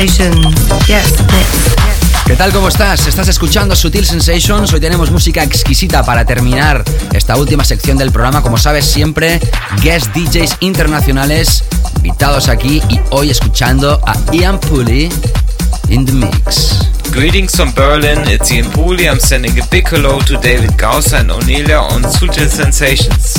Sensations. 0.08 0.86
Yes, 0.86 1.14
¿Qué 2.26 2.36
tal? 2.36 2.52
¿Cómo 2.52 2.68
estás? 2.68 3.06
Estás 3.08 3.26
escuchando 3.28 3.74
Sutil 3.74 4.06
Sensations. 4.06 4.72
Hoy 4.72 4.80
tenemos 4.80 5.10
música 5.10 5.42
exquisita 5.42 6.04
para 6.04 6.24
terminar 6.24 6.84
esta 7.12 7.36
última 7.36 7.64
sección 7.64 7.96
del 7.98 8.12
programa. 8.12 8.40
Como 8.40 8.56
sabes, 8.56 8.84
siempre 8.84 9.40
guest 9.82 10.14
DJs 10.14 10.58
internacionales 10.60 11.64
invitados 11.96 12.48
aquí 12.48 12.80
y 12.88 13.00
hoy 13.10 13.30
escuchando 13.30 14.00
a 14.06 14.16
Ian 14.32 14.60
Pulley 14.60 15.08
in 15.88 16.04
the 16.04 16.12
mix. 16.12 16.88
Greetings 17.10 17.56
from 17.56 17.72
Berlin, 17.74 18.18
it's 18.28 18.50
Ian 18.52 18.70
Pooley. 18.70 19.08
I'm 19.08 19.18
sending 19.18 19.58
a 19.58 19.66
big 19.70 19.88
hello 19.88 20.20
to 20.20 20.36
David 20.38 20.70
Gausser 20.76 21.20
and 21.20 21.30
Onelia 21.30 21.80
on 21.80 22.02
Sutil 22.04 22.48
Sensations. 22.48 23.35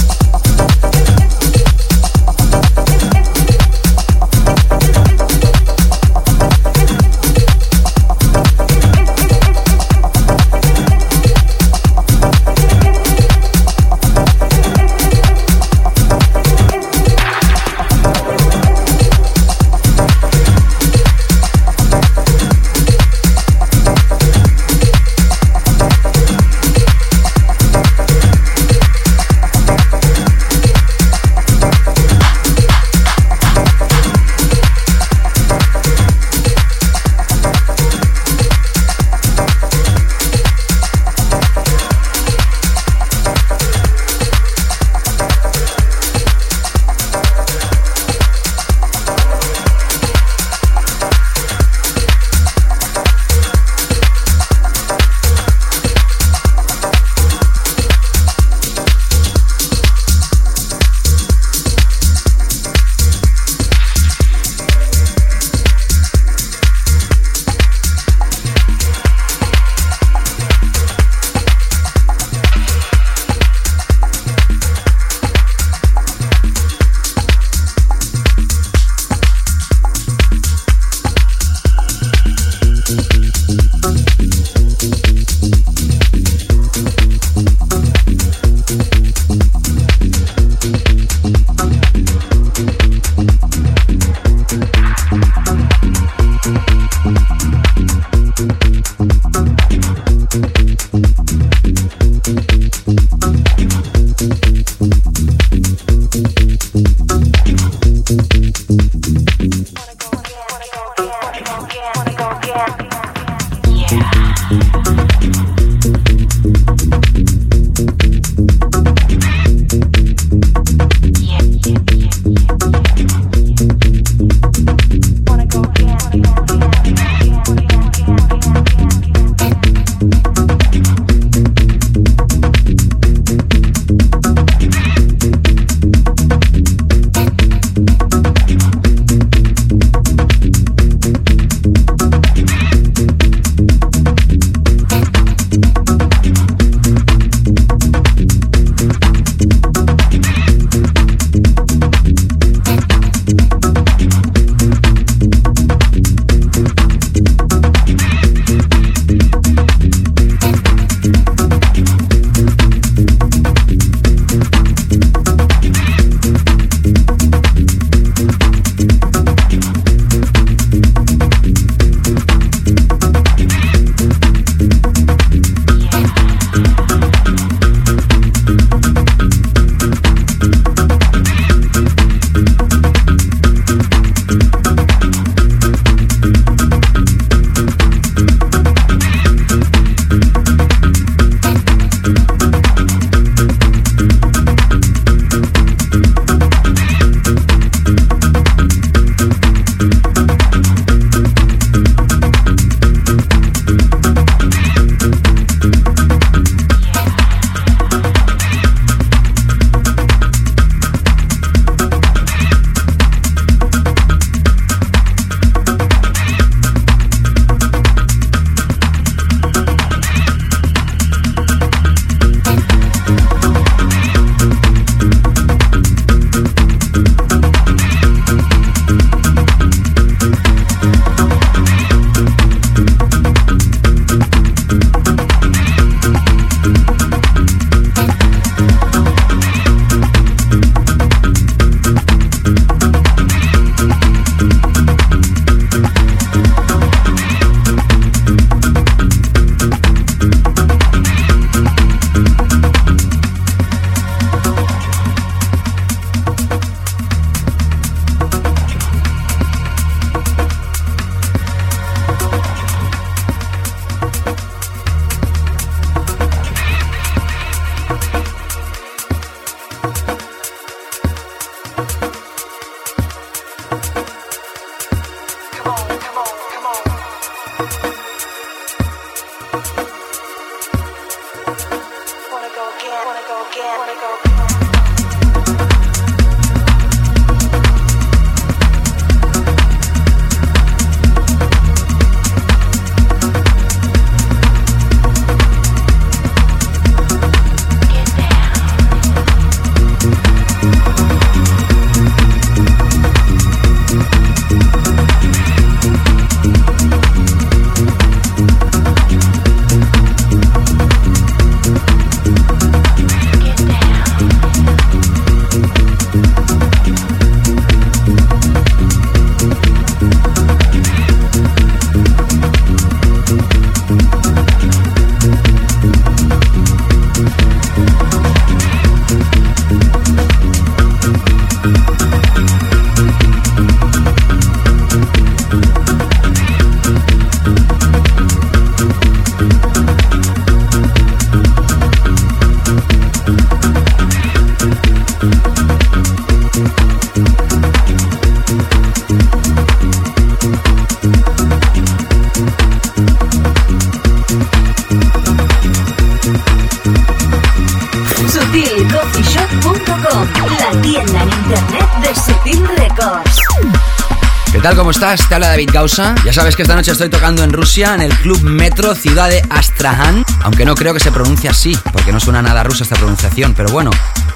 Estás? 365.14 365.30
Te 365.30 365.36
habla 365.36 365.48
David 365.50 365.70
Gausa. 365.72 366.16
Ya 366.26 366.34
sabes 366.34 366.56
que 366.56 366.64
esta 366.64 366.76
noche 366.76 366.92
estoy 366.92 367.10
tocando 367.10 367.44
en 367.44 367.54
Rusia, 367.54 367.94
en 367.96 368.02
el 368.02 368.14
Club 368.18 368.42
Metro 368.44 368.96
Ciudad 368.96 369.30
de 369.30 369.42
Astrahan, 369.50 370.26
aunque 370.42 370.66
no 370.66 370.76
creo 370.76 370.94
que 370.94 371.00
se 371.00 371.12
pronuncie 371.12 371.50
así, 371.50 371.78
porque 371.94 372.12
no 372.12 372.20
suena 372.20 372.42
nada 372.42 372.64
rusa 372.64 372.84
esta 372.84 372.96
pronunciación, 372.96 373.54
pero 373.54 373.70
bueno, 373.70 373.92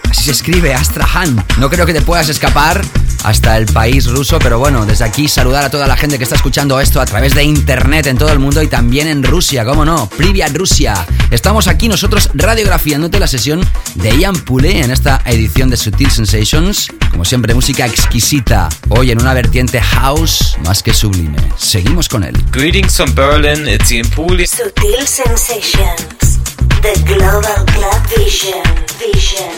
así 0.10 0.24
se 0.24 0.32
escribe, 0.32 0.74
Astrahan. 0.74 1.44
No 1.58 1.70
creo 1.70 1.86
que 1.86 1.94
te 1.94 2.02
puedas 2.02 2.30
escapar 2.30 2.82
hasta 3.24 3.58
el 3.58 3.66
país 3.66 4.08
ruso, 4.08 4.40
pero 4.40 4.60
bueno, 4.60 4.86
desde 4.86 5.04
aquí 5.04 5.28
saludar 5.28 5.64
a 5.64 5.70
toda 5.70 5.88
la 5.88 5.98
gente 5.98 6.18
que 6.18 6.24
está 6.24 6.36
escuchando 6.36 6.80
esto 6.80 7.02
a 7.02 7.06
través 7.06 7.34
de 7.34 7.44
internet 7.44 8.08
en 8.08 8.18
todo 8.18 8.32
el 8.32 8.40
mundo 8.40 8.62
y 8.62 8.68
también 8.68 9.08
en 9.08 9.24
Rusia, 9.24 9.66
¿cómo 9.66 9.84
no? 9.84 10.08
Privyat 10.08 10.56
Rusia. 10.56 11.06
Estamos 11.32 11.68
aquí 11.68 11.88
nosotros 11.88 12.30
radiografiándote 12.34 13.20
la 13.20 13.28
sesión 13.28 13.62
de 13.96 14.18
Ian 14.18 14.36
Pule 14.36 14.82
en 14.82 14.92
esta 14.92 15.22
edición 15.26 15.70
de 15.70 15.78
Sutil 15.78 16.12
Sensations. 16.12 16.88
Como 17.12 17.26
siempre, 17.26 17.54
música 17.54 17.86
exquisita. 17.86 18.70
Hoy 18.90 19.12
en 19.12 19.22
una 19.22 19.34
vertiente 19.34 19.82
house 19.82 20.58
más 20.66 20.82
que 20.82 20.94
sublime. 20.94 21.38
Seguimos 21.58 22.08
con 22.08 22.24
él. 22.24 22.36
Greetings 22.52 22.96
from 22.96 23.14
Berlin, 23.14 23.68
it's 23.68 23.92
Ian 23.92 24.10
Pule. 24.10 24.48
Sutil 24.48 25.06
Sensations. 25.06 26.40
The 26.82 26.94
Global 27.06 27.66
Club 27.66 28.02
Vision. 28.18 28.64
Vision. 28.98 29.52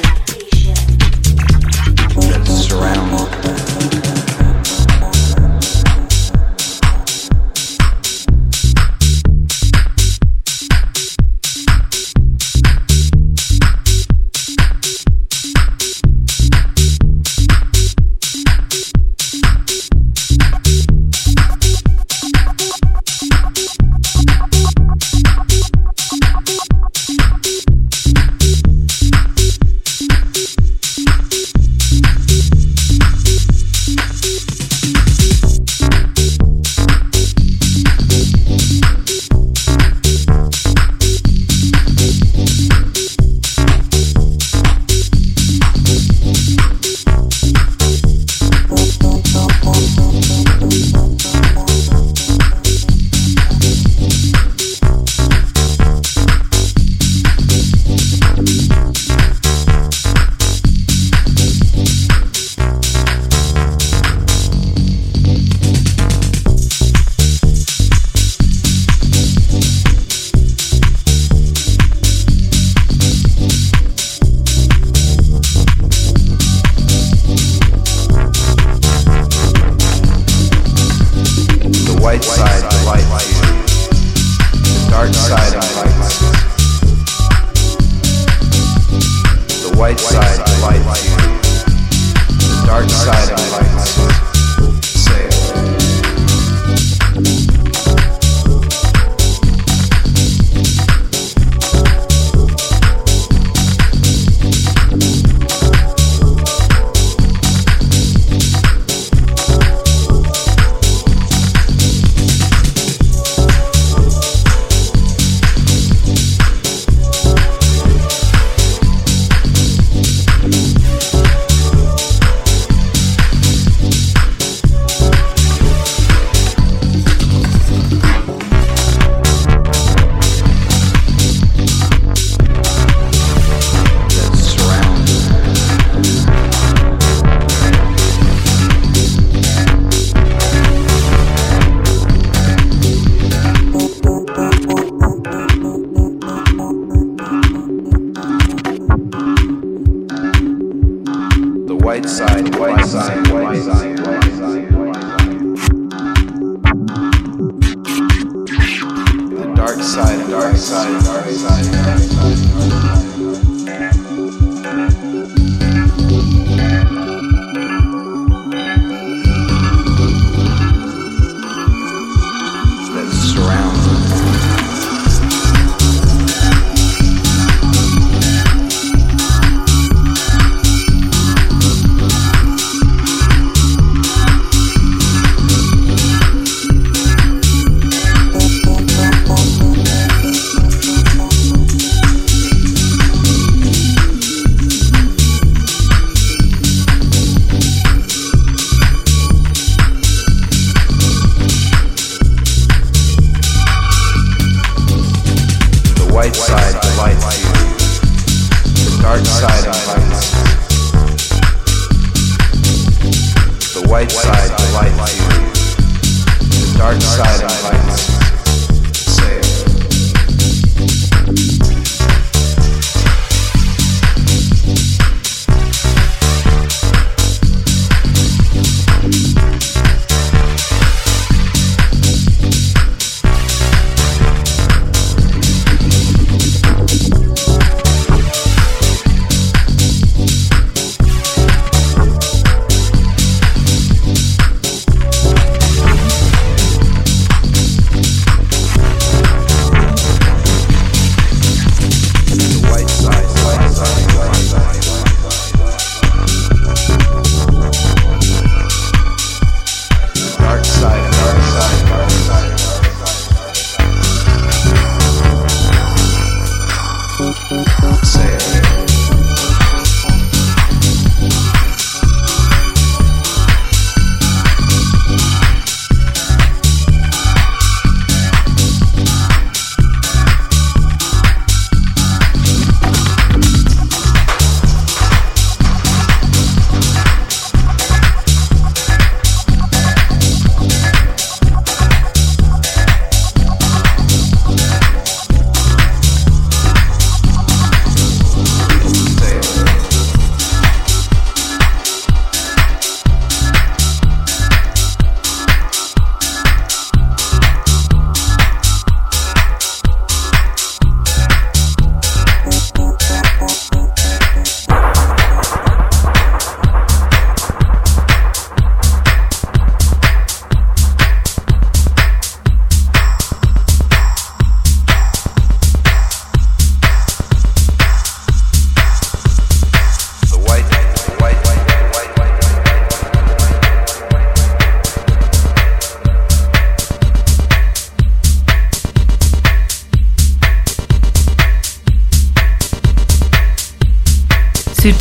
Vision. 0.51 0.75
Surround. 2.45 3.52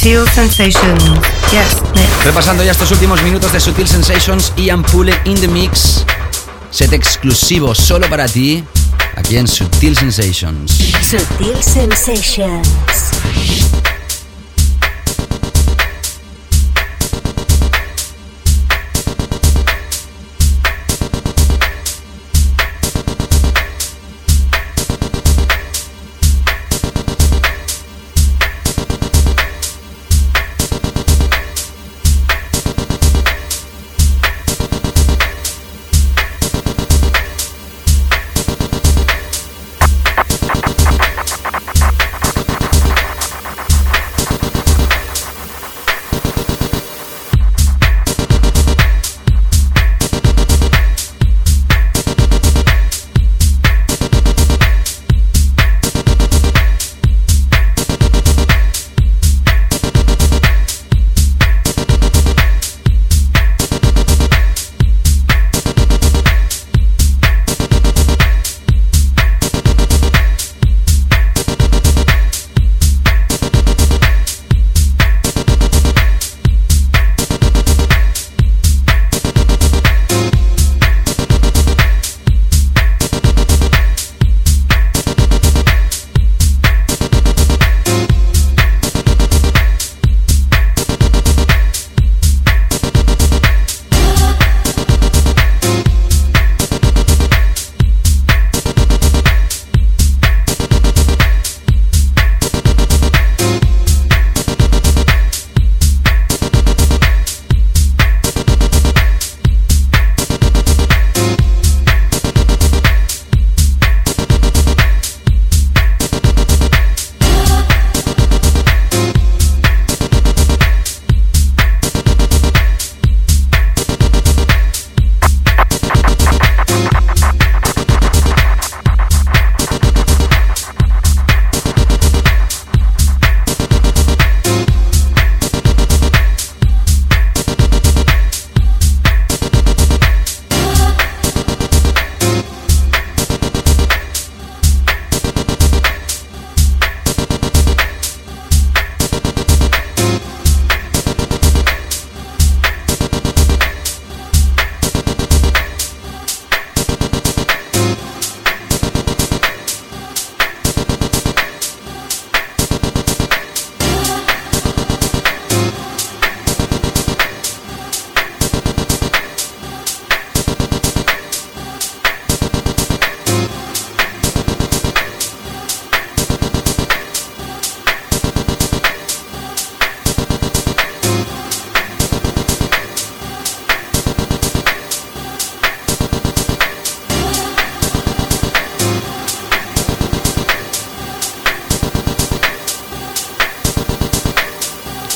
Sutil 0.03 0.29
Sensations. 0.35 1.05
Yes, 1.53 1.77
Repasando 2.25 2.65
ya 2.65 2.73
estos 2.73 2.91
últimos 2.91 3.23
minutos 3.23 3.53
de 3.53 3.61
Sutil 3.61 3.87
Sensations, 3.87 4.53
Ian 4.57 4.83
Pule 4.83 5.15
in 5.27 5.41
the 5.41 5.47
Mix. 5.47 6.05
Set 6.73 6.93
exclusivo 6.93 7.73
solo 7.73 8.11
para 8.11 8.27
ti, 8.27 8.65
aquí 9.15 9.37
en 9.37 9.47
Sutil 9.47 9.97
Sensations. 9.97 10.73
Sutil 11.09 11.63
Sensations. 11.63 12.67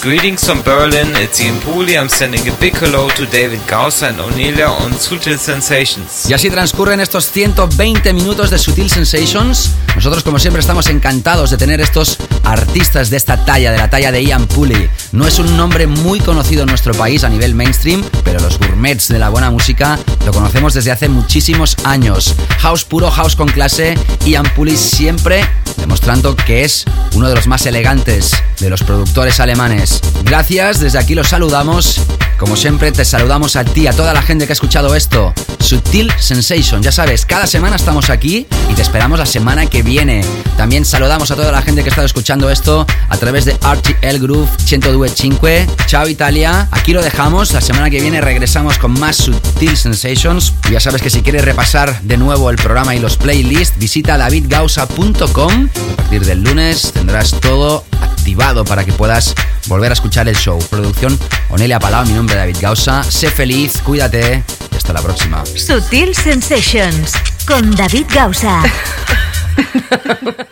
Greetings 0.06 0.44
from 0.44 0.62
Berlin, 0.62 1.16
it's 1.16 1.40
Ian 1.40 1.58
Pooley. 1.62 1.98
I'm 1.98 2.08
sending 2.08 2.40
a 2.48 2.52
big 2.60 2.76
hello 2.76 3.08
to 3.16 3.26
David 3.26 3.58
Gausser 3.66 4.10
and 4.10 4.20
Onelia 4.20 4.68
on 4.68 4.92
Sutil 4.92 5.36
Sensations. 5.36 6.30
Y 6.30 6.32
así 6.32 6.48
transcurren 6.48 7.00
estos 7.00 7.28
120 7.32 8.12
minutos 8.12 8.50
de 8.50 8.58
Sutil 8.60 8.88
Sensations. 8.88 9.72
Nosotros, 9.96 10.22
como 10.22 10.38
siempre, 10.38 10.60
estamos 10.60 10.86
encantados 10.86 11.50
de 11.50 11.56
tener 11.56 11.80
estos 11.80 12.18
artistas 12.44 13.10
de 13.10 13.16
esta 13.16 13.44
talla, 13.44 13.72
de 13.72 13.78
la 13.78 13.90
talla 13.90 14.12
de 14.12 14.22
Ian 14.22 14.46
Pooley. 14.46 14.88
No 15.10 15.26
es 15.26 15.40
un 15.40 15.56
nombre 15.56 15.88
muy 15.88 16.20
conocido 16.20 16.62
en 16.62 16.68
nuestro 16.68 16.94
país 16.94 17.24
a 17.24 17.28
nivel 17.28 17.56
mainstream, 17.56 18.04
pero 18.22 18.38
los 18.38 18.60
gourmets 18.60 19.08
de 19.08 19.18
la 19.18 19.28
buena 19.30 19.50
música 19.50 19.98
lo 20.24 20.32
conocemos 20.32 20.72
desde 20.72 20.92
hace 20.92 21.08
muchísimos 21.08 21.74
años. 21.82 22.36
House 22.60 22.84
puro, 22.84 23.10
house 23.10 23.34
con 23.34 23.48
clase, 23.48 23.98
Ian 24.24 24.46
Pooley 24.54 24.76
siempre 24.76 25.44
demostrando 25.76 26.34
que 26.36 26.64
es 26.64 26.84
uno 27.16 27.30
de 27.30 27.34
los 27.34 27.46
más 27.46 27.64
elegantes 27.64 28.32
de 28.60 28.68
los 28.68 28.82
productores 28.82 29.40
alemanes. 29.40 30.00
Gracias, 30.22 30.80
desde 30.80 30.98
aquí 30.98 31.14
los 31.14 31.28
saludamos. 31.28 32.02
Como 32.38 32.56
siempre, 32.56 32.92
te 32.92 33.06
saludamos 33.06 33.56
a 33.56 33.64
ti, 33.64 33.86
a 33.86 33.92
toda 33.92 34.12
la 34.12 34.20
gente 34.20 34.46
que 34.46 34.52
ha 34.52 34.54
escuchado 34.54 34.94
esto. 34.94 35.32
Sutil 35.58 36.12
Sensation, 36.18 36.82
ya 36.82 36.92
sabes, 36.92 37.24
cada 37.24 37.46
semana 37.46 37.76
estamos 37.76 38.10
aquí 38.10 38.46
y 38.70 38.74
te 38.74 38.82
esperamos 38.82 39.18
la 39.18 39.24
semana 39.24 39.66
que 39.66 39.82
viene. 39.82 40.22
También 40.58 40.84
saludamos 40.84 41.30
a 41.30 41.36
toda 41.36 41.50
la 41.50 41.62
gente 41.62 41.82
que 41.82 41.88
ha 41.88 41.92
estado 41.92 42.06
escuchando 42.06 42.50
esto 42.50 42.86
a 43.08 43.16
través 43.16 43.46
de 43.46 43.54
RTL 43.54 44.18
Groove 44.20 44.48
102.5. 44.66 45.86
Chao 45.86 46.06
Italia, 46.08 46.68
aquí 46.70 46.92
lo 46.92 47.02
dejamos. 47.02 47.52
La 47.52 47.62
semana 47.62 47.88
que 47.88 48.00
viene 48.00 48.20
regresamos 48.20 48.78
con 48.78 48.92
más 49.00 49.16
Sutil 49.16 49.76
Sensations. 49.76 50.52
ya 50.70 50.80
sabes 50.80 51.00
que 51.00 51.10
si 51.10 51.22
quieres 51.22 51.44
repasar 51.44 52.00
de 52.02 52.18
nuevo 52.18 52.50
el 52.50 52.56
programa 52.56 52.94
y 52.94 52.98
los 52.98 53.16
playlists, 53.16 53.78
visita 53.78 54.18
davidgausa.com. 54.18 55.68
A 56.06 56.08
partir 56.08 56.24
del 56.24 56.44
lunes 56.44 56.92
tendrás 56.92 57.32
todo 57.40 57.84
activado 58.00 58.64
para 58.64 58.84
que 58.84 58.92
puedas 58.92 59.34
volver 59.66 59.90
a 59.90 59.94
escuchar 59.94 60.28
el 60.28 60.36
show. 60.36 60.56
Producción 60.70 61.18
Onelia 61.48 61.80
Palau, 61.80 62.06
mi 62.06 62.12
nombre 62.12 62.36
es 62.36 62.42
David 62.42 62.58
Gausa. 62.60 63.02
Sé 63.02 63.28
feliz, 63.28 63.82
cuídate 63.82 64.44
y 64.70 64.76
hasta 64.76 64.92
la 64.92 65.02
próxima. 65.02 65.44
Sutil 65.44 66.14
Sensations 66.14 67.12
con 67.44 67.74
David 67.74 68.06
Gausa. 68.14 68.62